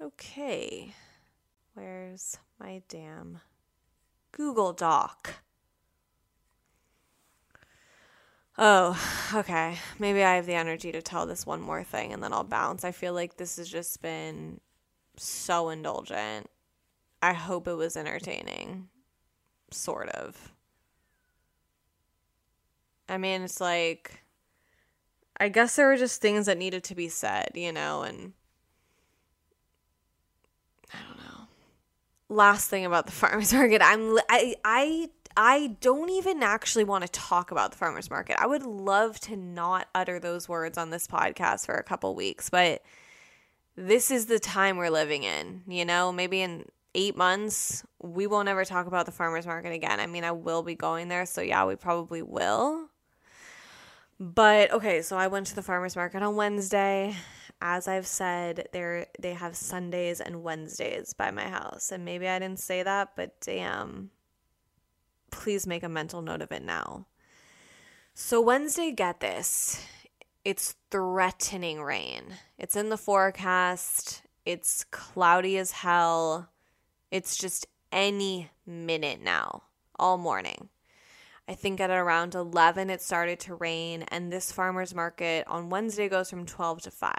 Okay, 0.00 0.92
where's 1.74 2.36
my 2.58 2.82
damn 2.88 3.40
Google 4.32 4.72
Doc? 4.72 5.36
Oh, 8.58 8.98
okay. 9.34 9.78
Maybe 9.98 10.22
I 10.22 10.36
have 10.36 10.46
the 10.46 10.54
energy 10.54 10.92
to 10.92 11.00
tell 11.02 11.26
this 11.26 11.46
one 11.46 11.60
more 11.60 11.84
thing 11.84 12.12
and 12.12 12.22
then 12.22 12.32
I'll 12.32 12.44
bounce. 12.44 12.84
I 12.84 12.92
feel 12.92 13.14
like 13.14 13.36
this 13.36 13.56
has 13.56 13.68
just 13.68 14.02
been 14.02 14.60
so 15.16 15.68
indulgent 15.68 16.48
I 17.22 17.34
hope 17.34 17.68
it 17.68 17.74
was 17.74 17.96
entertaining. 17.96 18.88
Sort 19.70 20.08
of. 20.08 20.52
I 23.08 23.16
mean, 23.16 23.42
it's 23.42 23.60
like, 23.60 24.24
I 25.38 25.48
guess 25.48 25.76
there 25.76 25.86
were 25.86 25.96
just 25.96 26.20
things 26.20 26.46
that 26.46 26.58
needed 26.58 26.82
to 26.84 26.94
be 26.94 27.08
said, 27.08 27.50
you 27.54 27.72
know, 27.72 28.02
and 28.02 28.32
I 30.92 30.98
don't 31.06 31.18
know. 31.18 31.46
Last 32.32 32.68
thing 32.68 32.84
about 32.84 33.06
the 33.06 33.12
farmers 33.22 33.52
market, 33.52 33.82
I'm 33.82 34.18
I 34.28 34.54
I 34.64 35.08
I 35.36 35.76
don't 35.80 36.10
even 36.10 36.42
actually 36.42 36.84
want 36.84 37.04
to 37.04 37.10
talk 37.10 37.50
about 37.50 37.72
the 37.72 37.78
farmers 37.78 38.10
market. 38.10 38.36
I 38.40 38.46
would 38.46 38.64
love 38.64 39.18
to 39.20 39.36
not 39.36 39.88
utter 39.94 40.18
those 40.18 40.48
words 40.48 40.76
on 40.76 40.90
this 40.90 41.06
podcast 41.06 41.66
for 41.66 41.74
a 41.74 41.82
couple 41.82 42.14
weeks, 42.14 42.50
but 42.50 42.82
this 43.76 44.10
is 44.10 44.26
the 44.26 44.38
time 44.38 44.76
we're 44.76 44.90
living 44.90 45.22
in, 45.22 45.62
you 45.66 45.84
know, 45.84 46.12
maybe 46.12 46.42
in 46.42 46.66
eight 46.94 47.16
months, 47.16 47.84
we 48.02 48.26
won't 48.26 48.48
ever 48.48 48.64
talk 48.64 48.86
about 48.86 49.06
the 49.06 49.12
farmer's 49.12 49.46
market 49.46 49.72
again. 49.72 50.00
I 50.00 50.06
mean, 50.06 50.24
I 50.24 50.32
will 50.32 50.62
be 50.62 50.74
going 50.74 51.08
there, 51.08 51.24
so 51.24 51.40
yeah, 51.40 51.64
we 51.64 51.76
probably 51.76 52.22
will. 52.22 52.88
But 54.22 54.70
okay, 54.70 55.02
so 55.02 55.16
I 55.16 55.26
went 55.26 55.48
to 55.48 55.54
the 55.56 55.64
farmer's 55.64 55.96
market 55.96 56.22
on 56.22 56.36
Wednesday. 56.36 57.16
As 57.60 57.88
I've 57.88 58.06
said, 58.06 58.68
they 58.70 59.06
they 59.18 59.34
have 59.34 59.56
Sundays 59.56 60.20
and 60.20 60.44
Wednesdays 60.44 61.12
by 61.12 61.32
my 61.32 61.48
house. 61.48 61.90
And 61.90 62.04
maybe 62.04 62.28
I 62.28 62.38
didn't 62.38 62.60
say 62.60 62.84
that, 62.84 63.16
but 63.16 63.40
damn. 63.40 64.10
Please 65.32 65.66
make 65.66 65.82
a 65.82 65.88
mental 65.88 66.22
note 66.22 66.40
of 66.40 66.52
it 66.52 66.62
now. 66.62 67.06
So 68.14 68.40
Wednesday, 68.40 68.92
get 68.92 69.18
this. 69.18 69.84
It's 70.44 70.76
threatening 70.92 71.82
rain. 71.82 72.36
It's 72.58 72.76
in 72.76 72.90
the 72.90 72.96
forecast. 72.96 74.22
It's 74.46 74.84
cloudy 74.92 75.58
as 75.58 75.72
hell. 75.72 76.48
It's 77.10 77.36
just 77.36 77.66
any 77.90 78.50
minute 78.64 79.20
now, 79.20 79.64
all 79.98 80.16
morning. 80.16 80.68
I 81.48 81.54
think 81.54 81.80
at 81.80 81.90
around 81.90 82.34
11 82.34 82.90
it 82.90 83.02
started 83.02 83.40
to 83.40 83.54
rain, 83.54 84.02
and 84.08 84.32
this 84.32 84.52
farmer's 84.52 84.94
market 84.94 85.46
on 85.48 85.70
Wednesday 85.70 86.08
goes 86.08 86.30
from 86.30 86.46
12 86.46 86.82
to 86.82 86.90
5. 86.90 87.14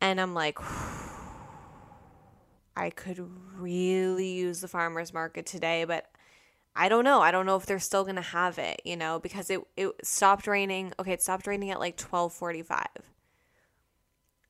And 0.00 0.20
I'm 0.20 0.34
like, 0.34 0.58
I 2.76 2.90
could 2.90 3.28
really 3.56 4.32
use 4.32 4.60
the 4.60 4.68
farmer's 4.68 5.12
market 5.12 5.46
today, 5.46 5.84
but 5.84 6.06
I 6.74 6.88
don't 6.88 7.04
know. 7.04 7.20
I 7.20 7.32
don't 7.32 7.44
know 7.44 7.56
if 7.56 7.66
they're 7.66 7.80
still 7.80 8.04
going 8.04 8.16
to 8.16 8.22
have 8.22 8.58
it, 8.58 8.80
you 8.84 8.96
know, 8.96 9.18
because 9.18 9.50
it, 9.50 9.60
it 9.76 9.90
stopped 10.04 10.46
raining. 10.46 10.92
Okay, 10.98 11.12
it 11.12 11.20
stopped 11.20 11.48
raining 11.48 11.70
at 11.70 11.80
like 11.80 11.96
12:45. 11.96 12.84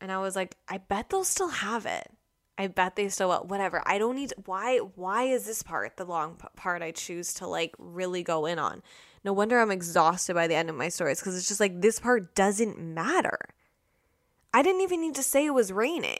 And 0.00 0.12
I 0.12 0.18
was 0.18 0.36
like, 0.36 0.56
I 0.68 0.78
bet 0.78 1.08
they'll 1.08 1.24
still 1.24 1.48
have 1.48 1.86
it. 1.86 2.12
I 2.58 2.66
bet 2.66 2.96
they 2.96 3.08
still 3.08 3.28
will. 3.28 3.44
Whatever. 3.46 3.82
I 3.86 3.98
don't 3.98 4.16
need 4.16 4.34
why 4.44 4.78
why 4.78 5.22
is 5.22 5.46
this 5.46 5.62
part 5.62 5.96
the 5.96 6.04
long 6.04 6.36
part 6.56 6.82
I 6.82 6.90
choose 6.90 7.32
to 7.34 7.46
like 7.46 7.74
really 7.78 8.24
go 8.24 8.46
in 8.46 8.58
on? 8.58 8.82
No 9.24 9.32
wonder 9.32 9.60
I'm 9.60 9.70
exhausted 9.70 10.34
by 10.34 10.48
the 10.48 10.56
end 10.56 10.68
of 10.68 10.76
my 10.76 10.88
stories 10.88 11.20
because 11.20 11.36
it's 11.36 11.46
just 11.46 11.60
like 11.60 11.80
this 11.80 12.00
part 12.00 12.34
doesn't 12.34 12.78
matter. 12.78 13.38
I 14.52 14.62
didn't 14.62 14.80
even 14.80 15.00
need 15.00 15.14
to 15.14 15.22
say 15.22 15.46
it 15.46 15.54
was 15.54 15.72
raining. 15.72 16.18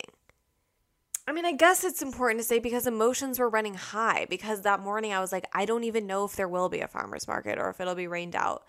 I 1.27 1.33
mean, 1.33 1.45
I 1.45 1.53
guess 1.53 1.85
it's 1.85 2.03
important 2.03 2.41
to 2.41 2.47
say 2.47 2.59
because 2.59 2.87
emotions 2.87 3.39
were 3.39 3.51
running 3.51 3.75
high 3.75 4.27
because 4.31 4.63
that 4.63 4.81
morning 4.81 5.13
I 5.13 5.21
was 5.21 5.33
like, 5.33 5.47
I 5.53 5.67
don't 5.67 5.85
even 5.85 6.07
know 6.07 6.25
if 6.25 6.37
there 6.37 6.49
will 6.49 6.69
be 6.69 6.81
a 6.81 6.89
farmer's 6.89 7.29
market 7.29 7.59
or 7.59 7.69
if 7.69 7.81
it'll 7.81 7.95
be 7.95 8.07
rained 8.07 8.37
out. 8.37 8.65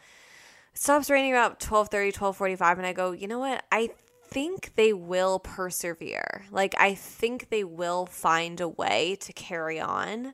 It 0.73 0.79
stops 0.79 1.10
raining 1.10 1.32
about 1.32 1.60
12:30, 1.60 2.12
12:45 2.13 2.77
and 2.77 2.88
I 2.88 2.93
go, 2.93 3.12
"You 3.12 3.27
know 3.27 3.39
what? 3.39 3.63
I 3.71 3.91
think 4.32 4.76
they 4.76 4.94
will 4.94 5.39
persevere. 5.39 6.46
Like 6.52 6.76
I 6.80 6.94
think 6.96 7.50
they 7.50 7.63
will 7.63 8.06
find 8.06 8.62
a 8.62 8.68
way 8.68 9.18
to 9.22 9.34
carry 9.34 9.80
on. 9.80 10.34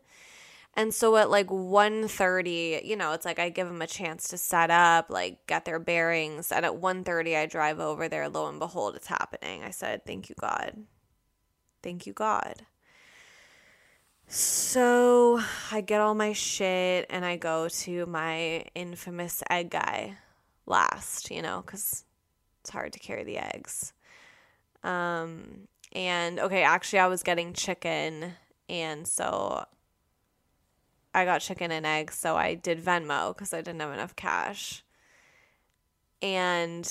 And 0.75 0.93
so 0.93 1.15
at 1.17 1.29
like 1.29 1.47
1:30, 1.47 2.81
you 2.86 2.95
know, 2.97 3.13
it's 3.13 3.25
like 3.25 3.39
I 3.39 3.49
give 3.49 3.67
them 3.67 3.81
a 3.81 3.88
chance 3.88 4.27
to 4.29 4.38
set 4.38 4.69
up, 4.71 5.10
like 5.10 5.45
get 5.47 5.65
their 5.65 5.79
bearings, 5.79 6.51
and 6.51 6.65
at 6.65 6.75
1:30 6.75 7.36
I 7.38 7.45
drive 7.45 7.79
over 7.79 8.10
there 8.10 8.27
lo 8.29 8.47
and 8.47 8.60
behold 8.60 8.95
it's 8.95 9.08
happening. 9.08 9.63
I 9.63 9.71
said, 9.71 10.05
"Thank 10.05 10.29
you 10.29 10.36
God." 10.39 10.86
Thank 11.84 12.05
you 12.08 12.13
God. 12.13 12.65
So, 14.27 15.39
I 15.71 15.81
get 15.81 16.01
all 16.01 16.15
my 16.15 16.34
shit 16.34 17.05
and 17.12 17.23
I 17.23 17.38
go 17.38 17.69
to 17.69 18.05
my 18.08 18.65
infamous 18.73 19.43
egg 19.51 19.69
guy 19.69 20.17
last, 20.65 21.29
you 21.29 21.41
know, 21.43 21.62
cuz 21.62 22.03
it's 22.65 22.71
hard 22.71 22.91
to 22.93 22.99
carry 22.99 23.23
the 23.23 23.38
eggs. 23.38 23.93
Um, 24.84 25.67
and 25.91 26.39
okay, 26.39 26.63
actually, 26.63 26.97
I 26.97 27.06
was 27.06 27.21
getting 27.21 27.54
chicken, 27.54 28.34
and 28.67 29.08
so 29.08 29.65
I 31.13 31.25
got 31.25 31.41
chicken 31.41 31.71
and 31.71 31.86
eggs. 31.86 32.15
So 32.15 32.36
I 32.36 32.56
did 32.56 32.84
Venmo 32.84 33.36
because 33.36 33.54
I 33.54 33.62
didn't 33.62 33.82
have 33.82 33.93
enough 33.93 34.15
cash. 34.15 34.84
And 36.23 36.86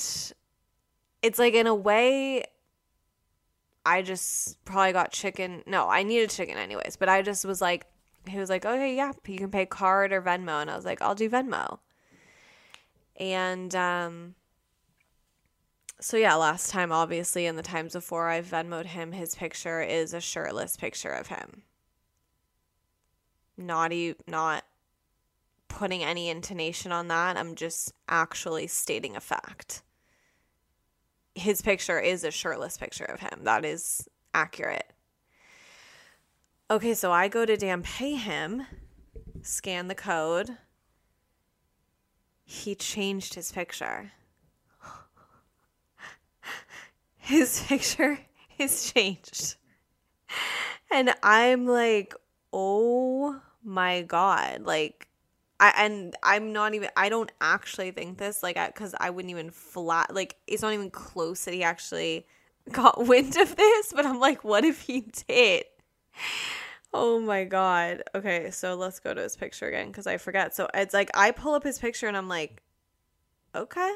it's 1.21 1.39
like, 1.39 1.53
in 1.53 1.67
a 1.67 1.75
way, 1.75 2.45
I 3.85 4.01
just 4.01 4.63
probably 4.63 4.93
got 4.93 5.11
chicken. 5.11 5.61
No, 5.67 5.89
I 5.89 6.03
needed 6.03 6.29
chicken 6.29 6.57
anyways, 6.57 6.95
but 6.95 7.09
I 7.09 7.21
just 7.21 7.43
was 7.43 7.59
like, 7.59 7.85
he 8.29 8.39
was 8.39 8.49
like, 8.49 8.65
okay, 8.65 8.95
yeah, 8.95 9.11
you 9.27 9.37
can 9.37 9.51
pay 9.51 9.65
card 9.65 10.13
or 10.13 10.21
Venmo. 10.21 10.61
And 10.61 10.71
I 10.71 10.75
was 10.77 10.85
like, 10.85 11.01
I'll 11.01 11.15
do 11.15 11.29
Venmo. 11.29 11.79
And, 13.17 13.75
um, 13.75 14.35
so 15.99 16.17
yeah, 16.17 16.35
last 16.35 16.69
time 16.69 16.91
obviously 16.91 17.45
in 17.45 17.55
the 17.55 17.63
times 17.63 17.93
before 17.93 18.29
I've 18.29 18.47
Venmoed 18.47 18.85
him, 18.85 19.11
his 19.11 19.35
picture 19.35 19.81
is 19.81 20.13
a 20.13 20.21
shirtless 20.21 20.75
picture 20.75 21.11
of 21.11 21.27
him. 21.27 21.63
Naughty, 23.57 24.15
not 24.27 24.65
putting 25.67 26.03
any 26.03 26.29
intonation 26.29 26.91
on 26.91 27.07
that. 27.07 27.37
I'm 27.37 27.55
just 27.55 27.93
actually 28.07 28.67
stating 28.67 29.15
a 29.15 29.21
fact. 29.21 29.81
His 31.33 31.61
picture 31.61 31.99
is 31.99 32.23
a 32.23 32.31
shirtless 32.31 32.77
picture 32.77 33.05
of 33.05 33.19
him. 33.19 33.41
That 33.43 33.65
is 33.65 34.07
accurate. 34.33 34.91
Okay, 36.69 36.93
so 36.93 37.11
I 37.11 37.27
go 37.27 37.45
to 37.45 37.57
damn 37.57 37.83
pay 37.83 38.15
him, 38.15 38.65
scan 39.41 39.87
the 39.87 39.95
code. 39.95 40.57
He 42.43 42.73
changed 42.75 43.35
his 43.35 43.51
picture. 43.51 44.11
His 47.25 47.59
picture 47.67 48.19
is 48.59 48.91
changed. 48.91 49.55
And 50.91 51.13
I'm 51.23 51.65
like, 51.65 52.13
oh 52.53 53.41
my 53.63 54.03
God. 54.03 54.61
Like, 54.61 55.07
I, 55.59 55.73
and 55.77 56.15
I'm 56.21 56.53
not 56.53 56.75
even, 56.75 56.89
I 56.95 57.09
don't 57.09 57.31
actually 57.41 57.91
think 57.91 58.19
this, 58.19 58.43
like, 58.43 58.57
because 58.67 58.93
I, 58.99 59.07
I 59.07 59.09
wouldn't 59.09 59.31
even 59.31 59.49
flat, 59.49 60.13
like, 60.13 60.35
it's 60.45 60.61
not 60.61 60.73
even 60.73 60.91
close 60.91 61.45
that 61.45 61.53
he 61.53 61.63
actually 61.63 62.27
got 62.71 63.03
wind 63.07 63.35
of 63.37 63.55
this, 63.55 63.91
but 63.95 64.05
I'm 64.05 64.19
like, 64.19 64.43
what 64.43 64.63
if 64.63 64.81
he 64.81 65.07
did? 65.27 65.65
Oh 66.93 67.19
my 67.19 67.43
God. 67.43 68.03
Okay, 68.13 68.51
so 68.51 68.75
let's 68.75 68.99
go 68.99 69.15
to 69.15 69.21
his 69.21 69.35
picture 69.35 69.67
again 69.67 69.87
because 69.87 70.05
I 70.05 70.17
forget. 70.17 70.55
So 70.55 70.69
it's 70.73 70.93
like, 70.93 71.09
I 71.15 71.31
pull 71.31 71.55
up 71.55 71.63
his 71.63 71.79
picture 71.79 72.07
and 72.07 72.15
I'm 72.15 72.29
like, 72.29 72.61
okay, 73.55 73.95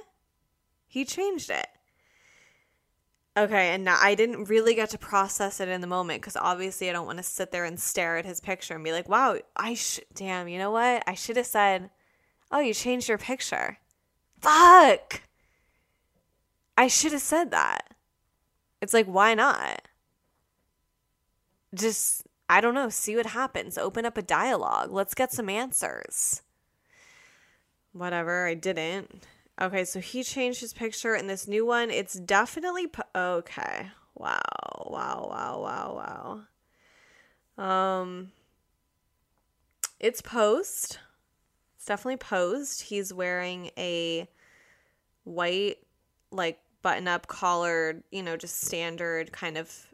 he 0.88 1.06
changed 1.06 1.52
it. 1.52 1.68
Okay, 3.40 3.70
and 3.74 3.86
now 3.86 3.98
I 4.02 4.16
didn't 4.16 4.50
really 4.50 4.76
get 4.76 4.90
to 4.90 4.98
process 4.98 5.62
it 5.62 5.70
in 5.70 5.80
the 5.80 5.88
moment 5.88 6.20
because 6.22 6.36
obviously 6.36 6.90
I 6.90 6.92
don't 6.92 7.06
want 7.06 7.20
to 7.20 7.24
sit 7.24 7.52
there 7.52 7.64
and 7.64 7.80
stare 7.80 8.18
at 8.18 8.26
his 8.26 8.42
picture 8.42 8.76
and 8.76 8.84
be 8.84 8.92
like, 8.92 9.08
wow, 9.08 9.38
I 9.56 9.76
should, 9.76 10.04
damn, 10.14 10.50
you 10.50 10.58
know 10.58 10.72
what? 10.72 11.04
I 11.08 11.14
should 11.14 11.38
have 11.38 11.46
said, 11.46 11.90
oh, 12.52 12.60
you 12.60 12.74
changed 12.74 13.08
your 13.08 13.18
picture. 13.18 13.78
Fuck! 14.42 15.22
I 16.78 16.88
should 16.88 17.14
have 17.14 17.22
said 17.22 17.52
that. 17.52 17.96
It's 18.82 18.94
like, 18.94 19.06
why 19.06 19.36
not? 19.36 19.84
Just, 21.74 22.28
I 22.50 22.60
don't 22.60 22.74
know, 22.74 22.90
see 22.90 23.16
what 23.16 23.28
happens. 23.28 23.78
Open 23.78 24.06
up 24.06 24.18
a 24.18 24.22
dialogue. 24.22 24.92
Let's 24.92 25.14
get 25.14 25.32
some 25.32 25.48
answers. 25.48 26.42
Whatever, 27.94 28.48
I 28.48 28.56
didn't. 28.56 29.26
Okay, 29.62 29.84
so 29.84 30.00
he 30.00 30.24
changed 30.24 30.62
his 30.62 30.74
picture 30.74 31.16
in 31.16 31.28
this 31.28 31.48
new 31.48 31.66
one. 31.66 31.92
It's 31.92 32.14
definitely 32.14 32.88
po- 32.88 33.04
okay. 33.14 33.92
Wow, 34.16 34.40
wow, 34.86 35.28
wow, 35.30 35.62
wow, 35.62 36.46
wow. 37.58 38.02
Um, 38.02 38.32
it's 40.00 40.22
posed. 40.22 41.00
It's 41.76 41.86
definitely 41.86 42.18
posed. 42.18 42.84
He's 42.84 43.14
wearing 43.14 43.72
a 43.78 44.30
white, 45.26 45.80
like 46.32 46.60
button 46.82 47.10
up 47.10 47.28
collared, 47.28 48.04
you 48.12 48.24
know, 48.24 48.38
just 48.38 48.62
standard 48.62 49.34
kind 49.34 49.58
of 49.58 49.88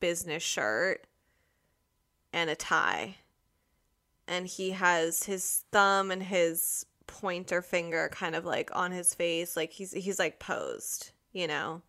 business 0.00 0.42
shirt 0.42 1.06
and 2.32 2.48
a 2.48 2.56
tie. 2.56 3.16
And 4.26 4.46
he 4.46 4.70
has 4.70 5.24
his 5.24 5.64
thumb 5.72 6.10
and 6.10 6.22
his 6.22 6.86
pointer 7.10 7.60
finger 7.60 8.08
kind 8.12 8.36
of 8.36 8.44
like 8.44 8.70
on 8.72 8.92
his 8.92 9.14
face 9.14 9.56
like 9.56 9.72
he's 9.72 9.92
he's 9.92 10.18
like 10.18 10.38
posed 10.38 11.10
you 11.32 11.46
know? 11.46 11.82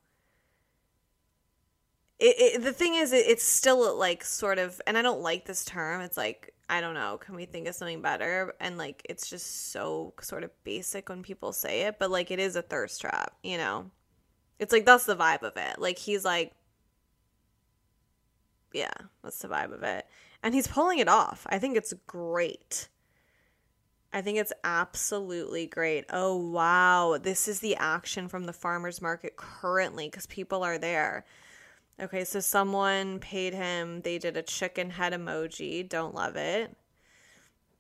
It, 2.20 2.36
it 2.38 2.64
the 2.64 2.74
thing 2.74 2.96
is 2.96 3.14
it, 3.14 3.26
it's 3.28 3.44
still 3.44 3.98
like 3.98 4.24
sort 4.24 4.60
of 4.60 4.80
and 4.86 4.98
i 4.98 5.02
don't 5.02 5.22
like 5.22 5.46
this 5.46 5.66
term 5.66 6.02
it's 6.02 6.18
like 6.18 6.54
i 6.70 6.80
don't 6.80 6.94
know 6.94 7.18
can 7.18 7.36
we 7.36 7.46
think 7.46 7.68
of 7.68 7.76
something 7.76 8.02
better? 8.02 8.54
And 8.60 8.78
like 8.78 9.04
it's 9.10 9.30
just 9.30 9.72
so 9.72 10.14
sort 10.22 10.44
of 10.44 10.52
basic 10.64 11.10
when 11.10 11.24
people 11.24 11.54
say 11.54 11.82
it 11.82 11.98
but 12.00 12.12
like 12.12 12.32
it 12.32 12.40
is 12.40 12.56
a 12.56 12.62
thirst 12.62 13.02
trap 13.02 13.34
you 13.44 13.58
know? 13.58 13.92
It's 14.60 14.74
like 14.74 14.86
that's 14.86 15.06
the 15.06 15.16
vibe 15.16 15.44
of 15.44 15.54
it. 15.56 15.80
Like 15.80 16.00
he's 16.00 16.26
like 16.26 16.54
yeah 18.74 18.94
that's 19.24 19.40
the 19.40 19.48
vibe 19.48 19.74
of 19.74 19.84
it. 19.84 20.06
And 20.44 20.56
he's 20.56 20.68
pulling 20.68 20.98
it 20.98 21.08
off. 21.08 21.46
I 21.50 21.60
think 21.60 21.78
it's 21.78 21.94
great 22.08 22.90
I 24.14 24.22
think 24.22 24.38
it's 24.38 24.54
absolutely 24.64 25.68
great. 25.68 26.06
Oh, 26.12 26.36
wow. 26.36 27.18
This 27.22 27.48
is 27.48 27.60
the 27.60 27.76
action 27.78 28.28
from 28.28 28.46
the 28.46 28.54
farmer's 28.54 29.02
market 29.02 29.38
currently 29.38 30.08
because 30.08 30.26
people 30.26 30.64
are 30.64 30.78
there. 30.78 31.26
Okay, 32.00 32.26
so 32.26 32.40
someone 32.40 33.20
paid 33.20 33.54
him, 33.54 34.02
they 34.02 34.18
did 34.18 34.36
a 34.36 34.42
chicken 34.42 34.90
head 34.90 35.14
emoji. 35.14 35.88
Don't 35.88 36.16
love 36.16 36.36
it. 36.36 36.76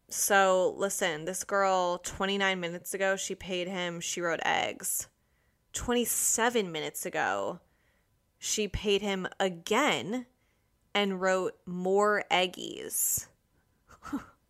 So, 0.09 0.75
listen, 0.77 1.25
this 1.25 1.43
girl 1.43 1.97
29 1.97 2.59
minutes 2.59 2.93
ago, 2.93 3.15
she 3.15 3.33
paid 3.33 3.67
him, 3.67 3.99
she 3.99 4.21
wrote 4.21 4.41
eggs. 4.45 5.07
27 5.73 6.71
minutes 6.71 7.05
ago, 7.05 7.61
she 8.37 8.67
paid 8.67 9.01
him 9.01 9.27
again 9.39 10.25
and 10.93 11.21
wrote 11.21 11.55
more 11.65 12.25
eggies. 12.29 13.27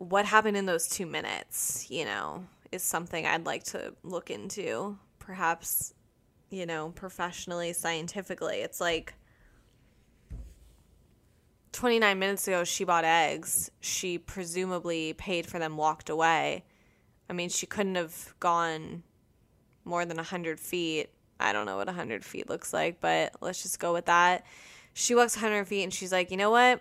what 0.00 0.24
happened 0.24 0.56
in 0.56 0.64
those 0.64 0.88
two 0.88 1.04
minutes, 1.04 1.86
you 1.90 2.06
know, 2.06 2.46
is 2.72 2.82
something 2.82 3.26
I'd 3.26 3.44
like 3.44 3.64
to 3.64 3.92
look 4.02 4.30
into. 4.30 4.96
Perhaps, 5.18 5.92
you 6.48 6.64
know, 6.64 6.88
professionally, 6.94 7.74
scientifically. 7.74 8.60
It's 8.62 8.80
like 8.80 9.12
29 11.72 12.18
minutes 12.18 12.48
ago, 12.48 12.64
she 12.64 12.84
bought 12.84 13.04
eggs. 13.04 13.70
She 13.80 14.16
presumably 14.16 15.12
paid 15.12 15.44
for 15.44 15.58
them, 15.58 15.76
walked 15.76 16.08
away. 16.08 16.64
I 17.28 17.34
mean, 17.34 17.50
she 17.50 17.66
couldn't 17.66 17.96
have 17.96 18.34
gone 18.40 19.02
more 19.84 20.06
than 20.06 20.16
100 20.16 20.58
feet. 20.58 21.10
I 21.38 21.52
don't 21.52 21.66
know 21.66 21.76
what 21.76 21.88
100 21.88 22.24
feet 22.24 22.48
looks 22.48 22.72
like, 22.72 23.00
but 23.00 23.34
let's 23.42 23.62
just 23.62 23.78
go 23.78 23.92
with 23.92 24.06
that. 24.06 24.46
She 24.94 25.14
walks 25.14 25.36
100 25.36 25.66
feet 25.66 25.82
and 25.82 25.92
she's 25.92 26.10
like, 26.10 26.30
you 26.30 26.38
know 26.38 26.50
what? 26.50 26.80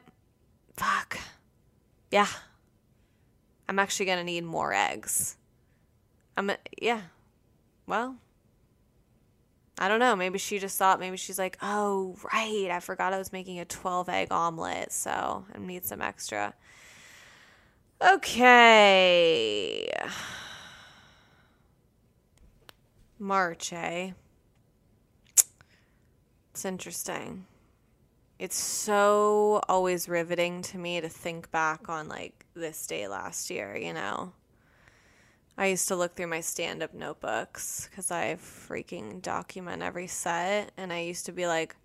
Fuck. 0.77 1.19
Yeah, 2.11 2.27
I'm 3.69 3.79
actually 3.79 4.07
going 4.07 4.17
to 4.17 4.23
need 4.23 4.43
more 4.43 4.73
eggs. 4.73 5.37
I'm, 6.35 6.51
yeah. 6.81 7.01
Well, 7.85 8.17
I 9.77 9.87
don't 9.87 9.99
know. 9.99 10.15
Maybe 10.15 10.39
she 10.39 10.59
just 10.59 10.77
thought, 10.77 10.99
maybe 10.99 11.15
she's 11.15 11.37
like, 11.39 11.57
oh, 11.61 12.17
right. 12.33 12.69
I 12.71 12.79
forgot 12.81 13.13
I 13.13 13.17
was 13.17 13.31
making 13.31 13.59
a 13.59 13.65
12 13.65 14.09
egg 14.09 14.27
omelet. 14.31 14.91
So 14.91 15.45
I 15.53 15.57
need 15.59 15.85
some 15.85 16.01
extra. 16.01 16.53
Okay. 18.01 19.89
March, 23.19 23.71
eh? 23.71 24.11
It's 26.51 26.65
interesting 26.65 27.45
it's 28.39 28.55
so 28.55 29.61
always 29.67 30.07
riveting 30.07 30.61
to 30.61 30.77
me 30.77 31.01
to 31.01 31.09
think 31.09 31.51
back 31.51 31.89
on 31.89 32.07
like 32.07 32.38
this 32.55 32.85
day 32.87 33.07
last 33.07 33.49
year, 33.49 33.77
you 33.77 33.93
know. 33.93 34.33
I 35.57 35.65
used 35.65 35.89
to 35.89 35.95
look 35.97 36.15
through 36.15 36.27
my 36.27 36.39
stand 36.39 36.81
up 36.81 36.93
notebooks 36.93 37.89
because 37.89 38.11
I 38.11 38.35
freaking 38.35 39.21
document 39.21 39.83
every 39.83 40.07
set. 40.07 40.71
And 40.77 40.93
I 40.93 41.01
used 41.01 41.25
to 41.25 41.33
be 41.33 41.47
like, 41.47 41.75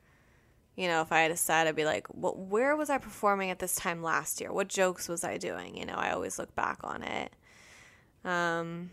you 0.77 0.87
know, 0.87 1.01
if 1.01 1.11
I 1.11 1.23
had 1.23 1.33
a 1.33 1.37
set, 1.37 1.67
I'd 1.67 1.75
be 1.75 1.85
like, 1.85 2.07
well, 2.13 2.37
where 2.37 2.77
was 2.77 2.89
I 2.89 2.99
performing 2.99 3.51
at 3.51 3.59
this 3.59 3.75
time 3.75 4.01
last 4.01 4.41
year? 4.41 4.53
What 4.53 4.69
jokes 4.69 5.09
was 5.09 5.25
I 5.25 5.39
doing? 5.39 5.77
You 5.77 5.87
know, 5.87 5.95
I 5.95 6.13
always 6.13 6.39
look 6.39 6.55
back 6.55 6.79
on 6.85 7.03
it. 7.03 7.33
Um, 8.25 8.91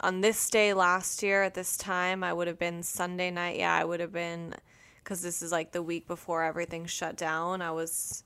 on 0.00 0.20
this 0.20 0.48
day 0.48 0.72
last 0.72 1.20
year 1.22 1.42
at 1.42 1.54
this 1.54 1.76
time, 1.76 2.22
I 2.22 2.32
would 2.32 2.46
have 2.46 2.58
been 2.58 2.84
Sunday 2.84 3.32
night. 3.32 3.58
Yeah, 3.58 3.74
I 3.74 3.84
would 3.84 3.98
have 3.98 4.12
been 4.12 4.54
because 5.02 5.22
this 5.22 5.42
is 5.42 5.50
like 5.50 5.72
the 5.72 5.82
week 5.82 6.06
before 6.06 6.44
everything 6.44 6.86
shut 6.86 7.16
down. 7.16 7.62
I 7.62 7.72
was 7.72 8.22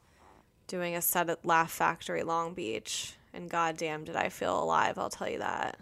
doing 0.66 0.96
a 0.96 1.02
set 1.02 1.30
at 1.30 1.44
Laugh 1.44 1.70
Factory 1.70 2.22
Long 2.22 2.54
Beach, 2.54 3.14
and 3.32 3.50
goddamn, 3.50 4.04
did 4.04 4.16
I 4.16 4.28
feel 4.28 4.62
alive! 4.62 4.98
I'll 4.98 5.10
tell 5.10 5.28
you 5.28 5.38
that. 5.38 5.78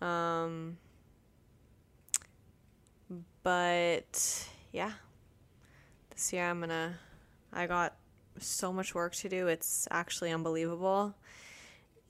Um, 0.00 0.78
but 3.42 4.48
yeah, 4.72 4.92
this 6.10 6.32
year 6.32 6.48
I'm 6.48 6.60
gonna. 6.60 6.98
I 7.52 7.66
got 7.66 7.96
so 8.38 8.72
much 8.72 8.94
work 8.94 9.14
to 9.16 9.28
do. 9.28 9.46
It's 9.46 9.88
actually 9.90 10.32
unbelievable. 10.32 11.14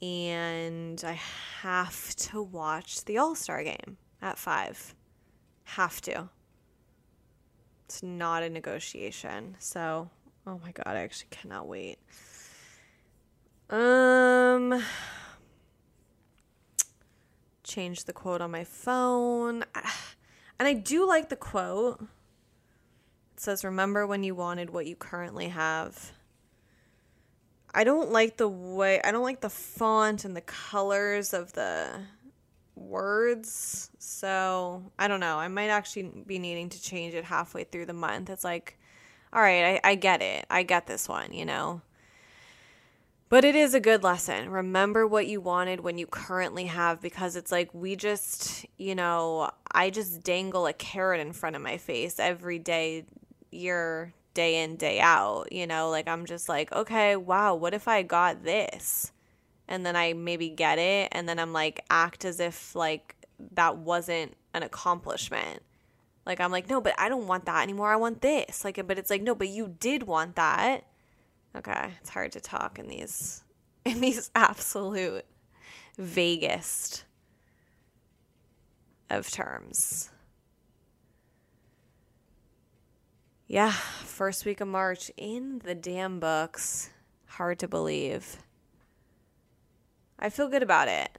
And 0.02 1.02
I 1.06 1.18
have 1.62 2.14
to 2.16 2.42
watch 2.42 3.04
the 3.04 3.18
All 3.18 3.34
Star 3.34 3.62
game 3.62 3.96
at 4.20 4.38
five. 4.38 4.94
Have 5.64 6.00
to. 6.02 6.28
It's 7.86 8.02
not 8.02 8.42
a 8.42 8.50
negotiation. 8.50 9.56
So, 9.58 10.10
oh 10.46 10.60
my 10.62 10.72
god, 10.72 10.86
I 10.86 11.02
actually 11.02 11.28
cannot 11.30 11.66
wait. 11.66 11.98
Um 13.70 14.82
change 17.66 18.04
the 18.04 18.12
quote 18.12 18.40
on 18.40 18.50
my 18.50 18.64
phone. 18.64 19.64
And 20.58 20.66
I 20.66 20.72
do 20.72 21.06
like 21.06 21.28
the 21.28 21.36
quote. 21.36 22.00
It 22.00 23.40
says, 23.40 23.62
Remember 23.62 24.06
when 24.06 24.24
you 24.24 24.34
wanted 24.34 24.70
what 24.70 24.86
you 24.86 24.96
currently 24.96 25.48
have. 25.48 26.12
I 27.74 27.84
don't 27.84 28.10
like 28.10 28.38
the 28.38 28.48
way 28.48 29.02
I 29.04 29.12
don't 29.12 29.22
like 29.22 29.42
the 29.42 29.50
font 29.50 30.24
and 30.24 30.34
the 30.34 30.40
colors 30.40 31.34
of 31.34 31.52
the 31.52 31.90
words. 32.74 33.90
So, 33.98 34.82
I 34.98 35.08
don't 35.08 35.20
know. 35.20 35.36
I 35.36 35.48
might 35.48 35.68
actually 35.68 36.10
be 36.26 36.38
needing 36.38 36.70
to 36.70 36.80
change 36.80 37.12
it 37.12 37.24
halfway 37.24 37.64
through 37.64 37.84
the 37.84 37.92
month. 37.92 38.30
It's 38.30 38.44
like, 38.44 38.75
all 39.36 39.42
right, 39.42 39.78
I, 39.84 39.90
I 39.90 39.94
get 39.96 40.22
it. 40.22 40.46
I 40.48 40.62
get 40.62 40.86
this 40.86 41.06
one, 41.10 41.34
you 41.34 41.44
know? 41.44 41.82
But 43.28 43.44
it 43.44 43.54
is 43.54 43.74
a 43.74 43.80
good 43.80 44.02
lesson. 44.02 44.48
Remember 44.48 45.06
what 45.06 45.26
you 45.26 45.42
wanted 45.42 45.80
when 45.80 45.98
you 45.98 46.06
currently 46.06 46.64
have 46.64 47.02
because 47.02 47.36
it's 47.36 47.52
like 47.52 47.74
we 47.74 47.96
just, 47.96 48.64
you 48.78 48.94
know, 48.94 49.50
I 49.70 49.90
just 49.90 50.22
dangle 50.22 50.66
a 50.66 50.72
carrot 50.72 51.20
in 51.20 51.34
front 51.34 51.54
of 51.54 51.60
my 51.60 51.76
face 51.76 52.18
every 52.18 52.58
day, 52.58 53.04
year, 53.50 54.14
day 54.32 54.62
in, 54.62 54.76
day 54.76 55.00
out. 55.00 55.52
You 55.52 55.66
know, 55.66 55.90
like 55.90 56.08
I'm 56.08 56.24
just 56.24 56.48
like, 56.48 56.72
okay, 56.72 57.14
wow, 57.16 57.54
what 57.56 57.74
if 57.74 57.88
I 57.88 58.02
got 58.04 58.42
this? 58.42 59.12
And 59.68 59.84
then 59.84 59.96
I 59.96 60.14
maybe 60.14 60.48
get 60.48 60.78
it 60.78 61.08
and 61.12 61.28
then 61.28 61.38
I'm 61.38 61.52
like, 61.52 61.84
act 61.90 62.24
as 62.24 62.40
if 62.40 62.74
like 62.74 63.16
that 63.52 63.76
wasn't 63.76 64.34
an 64.54 64.62
accomplishment. 64.62 65.62
Like 66.26 66.40
I'm 66.40 66.50
like, 66.50 66.68
no, 66.68 66.80
but 66.80 66.94
I 66.98 67.08
don't 67.08 67.26
want 67.26 67.46
that 67.46 67.62
anymore. 67.62 67.90
I 67.90 67.96
want 67.96 68.20
this. 68.20 68.64
Like, 68.64 68.84
but 68.86 68.98
it's 68.98 69.10
like, 69.10 69.22
no, 69.22 69.34
but 69.34 69.48
you 69.48 69.76
did 69.78 70.02
want 70.02 70.36
that 70.36 70.84
Okay, 71.56 71.92
it's 72.02 72.10
hard 72.10 72.32
to 72.32 72.40
talk 72.40 72.78
in 72.78 72.86
these 72.86 73.42
in 73.84 74.00
these 74.00 74.30
absolute 74.34 75.24
vaguest 75.98 77.04
of 79.08 79.30
terms. 79.30 80.10
Yeah, 83.46 83.70
first 83.70 84.44
week 84.44 84.60
of 84.60 84.68
March 84.68 85.10
in 85.16 85.60
the 85.60 85.74
damn 85.74 86.18
books. 86.18 86.90
Hard 87.26 87.60
to 87.60 87.68
believe. 87.68 88.36
I 90.18 90.30
feel 90.30 90.48
good 90.48 90.64
about 90.64 90.88
it. 90.88 91.16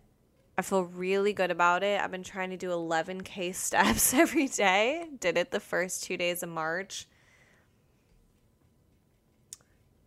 I 0.58 0.64
feel 0.64 0.84
really 0.84 1.34
good 1.34 1.52
about 1.52 1.84
it. 1.84 2.02
I've 2.02 2.10
been 2.10 2.24
trying 2.24 2.50
to 2.50 2.58
do 2.58 2.70
11K 2.70 3.54
steps 3.56 4.14
every 4.14 4.48
day. 4.48 5.06
Did 5.20 5.38
it 5.38 5.52
the 5.52 5.60
first 5.60 6.04
two 6.04 6.18
days 6.18 6.42
of 6.42 6.50
March. 6.50 7.08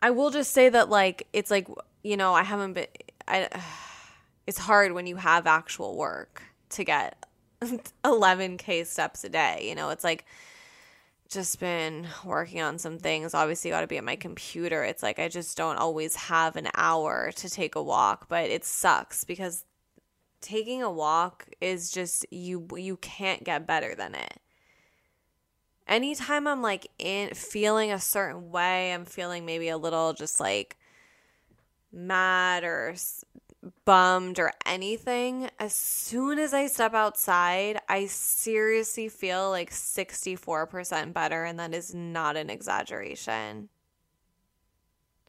I 0.02 0.10
will 0.10 0.30
just 0.30 0.52
say 0.52 0.68
that 0.68 0.88
like 0.88 1.26
it's 1.32 1.50
like 1.50 1.68
you 2.02 2.16
know 2.16 2.32
I 2.32 2.42
haven't 2.42 2.72
been 2.72 2.86
I 3.28 3.48
it's 4.46 4.58
hard 4.58 4.92
when 4.92 5.06
you 5.06 5.16
have 5.16 5.46
actual 5.46 5.96
work 5.96 6.42
to 6.70 6.84
get 6.84 7.26
11k 8.04 8.86
steps 8.86 9.24
a 9.24 9.28
day 9.28 9.66
you 9.68 9.74
know 9.74 9.90
it's 9.90 10.02
like 10.02 10.24
just 11.28 11.60
been 11.60 12.06
working 12.24 12.60
on 12.60 12.78
some 12.78 12.98
things 12.98 13.34
obviously 13.34 13.70
got 13.70 13.82
to 13.82 13.86
be 13.86 13.98
at 13.98 14.04
my 14.04 14.16
computer 14.16 14.82
it's 14.82 15.02
like 15.02 15.18
I 15.18 15.28
just 15.28 15.56
don't 15.56 15.76
always 15.76 16.16
have 16.16 16.56
an 16.56 16.68
hour 16.74 17.30
to 17.36 17.50
take 17.50 17.74
a 17.74 17.82
walk 17.82 18.26
but 18.28 18.48
it 18.48 18.64
sucks 18.64 19.24
because 19.24 19.64
taking 20.40 20.82
a 20.82 20.90
walk 20.90 21.48
is 21.60 21.90
just 21.90 22.26
you 22.30 22.66
you 22.76 22.96
can't 22.96 23.44
get 23.44 23.66
better 23.66 23.94
than 23.94 24.14
it 24.14 24.40
anytime 25.90 26.46
I'm 26.46 26.62
like 26.62 26.86
in 26.98 27.34
feeling 27.34 27.92
a 27.92 28.00
certain 28.00 28.50
way, 28.50 28.94
I'm 28.94 29.04
feeling 29.04 29.44
maybe 29.44 29.68
a 29.68 29.76
little 29.76 30.14
just 30.14 30.40
like 30.40 30.78
mad 31.92 32.64
or 32.64 32.94
bummed 33.84 34.38
or 34.38 34.52
anything, 34.64 35.50
as 35.58 35.74
soon 35.74 36.38
as 36.38 36.54
I 36.54 36.66
step 36.66 36.94
outside, 36.94 37.78
I 37.88 38.06
seriously 38.06 39.08
feel 39.08 39.50
like 39.50 39.70
64% 39.70 41.12
better, 41.12 41.44
and 41.44 41.58
that 41.58 41.74
is 41.74 41.94
not 41.94 42.36
an 42.36 42.48
exaggeration. 42.48 43.68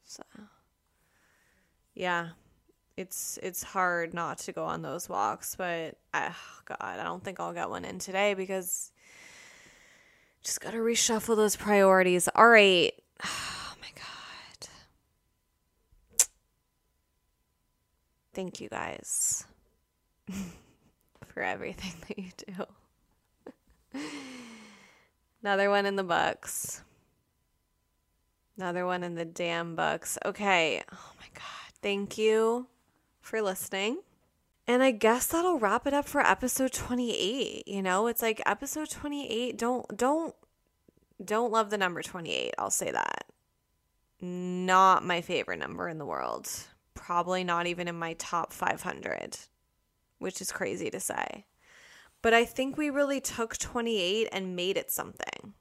So, 0.05 0.23
yeah, 1.93 2.29
it's 2.97 3.39
it's 3.41 3.63
hard 3.63 4.13
not 4.13 4.37
to 4.39 4.51
go 4.51 4.65
on 4.65 4.81
those 4.81 5.07
walks, 5.07 5.55
but 5.55 5.97
oh 6.13 6.35
God, 6.65 6.77
I 6.79 7.03
don't 7.03 7.23
think 7.23 7.39
I'll 7.39 7.53
get 7.53 7.69
one 7.69 7.85
in 7.85 7.99
today 7.99 8.33
because 8.33 8.91
just 10.43 10.59
got 10.59 10.71
to 10.71 10.77
reshuffle 10.77 11.35
those 11.35 11.55
priorities. 11.55 12.27
All 12.35 12.49
right. 12.49 12.93
Oh 13.73 13.75
my 13.79 13.87
God. 13.95 14.69
Thank 18.33 18.61
you 18.61 18.69
guys 18.69 19.45
for 21.27 21.41
everything 21.41 21.93
that 22.07 22.19
you 22.19 22.31
do. 23.95 23.99
Another 25.41 25.69
one 25.69 25.85
in 25.85 25.95
the 25.95 26.03
books. 26.03 26.83
Another 28.57 28.85
one 28.85 29.03
in 29.03 29.15
the 29.15 29.25
damn 29.25 29.75
books. 29.75 30.17
Okay. 30.25 30.83
Oh 30.91 31.11
my 31.17 31.27
God. 31.33 31.73
Thank 31.81 32.17
you 32.17 32.67
for 33.21 33.41
listening. 33.41 33.99
And 34.67 34.83
I 34.83 34.91
guess 34.91 35.27
that'll 35.27 35.59
wrap 35.59 35.87
it 35.87 35.93
up 35.93 36.07
for 36.07 36.21
episode 36.21 36.73
28. 36.73 37.67
You 37.67 37.81
know, 37.81 38.07
it's 38.07 38.21
like 38.21 38.41
episode 38.45 38.89
28, 38.89 39.57
don't 39.57 39.97
don't 39.97 40.35
don't 41.23 41.51
love 41.51 41.69
the 41.69 41.77
number 41.77 42.01
28. 42.01 42.53
I'll 42.57 42.69
say 42.69 42.91
that. 42.91 43.25
Not 44.19 45.05
my 45.05 45.21
favorite 45.21 45.59
number 45.59 45.87
in 45.87 45.97
the 45.97 46.05
world. 46.05 46.49
Probably 46.93 47.43
not 47.43 47.67
even 47.67 47.87
in 47.87 47.97
my 47.97 48.13
top 48.13 48.53
500, 48.53 49.37
which 50.19 50.41
is 50.41 50.51
crazy 50.51 50.89
to 50.89 50.99
say. 50.99 51.45
But 52.21 52.33
I 52.33 52.45
think 52.45 52.77
we 52.77 52.89
really 52.89 53.19
took 53.19 53.57
28 53.57 54.29
and 54.31 54.55
made 54.55 54.77
it 54.77 54.91
something. 54.91 55.53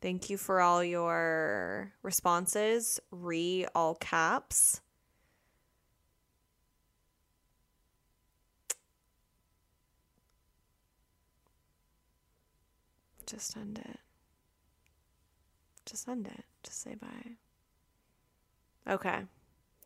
Thank 0.00 0.30
you 0.30 0.38
for 0.38 0.60
all 0.60 0.82
your 0.82 1.92
responses. 2.02 3.00
Re 3.10 3.66
all 3.74 3.94
caps. 3.96 4.80
Just 13.26 13.56
end 13.56 13.78
it. 13.78 14.00
Just 15.84 16.08
end 16.08 16.26
it. 16.26 16.44
Just 16.62 16.82
say 16.82 16.94
bye. 16.94 17.36
Okay. 18.92 19.20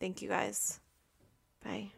Thank 0.01 0.23
you 0.23 0.29
guys. 0.29 0.81
Bye. 1.63 1.91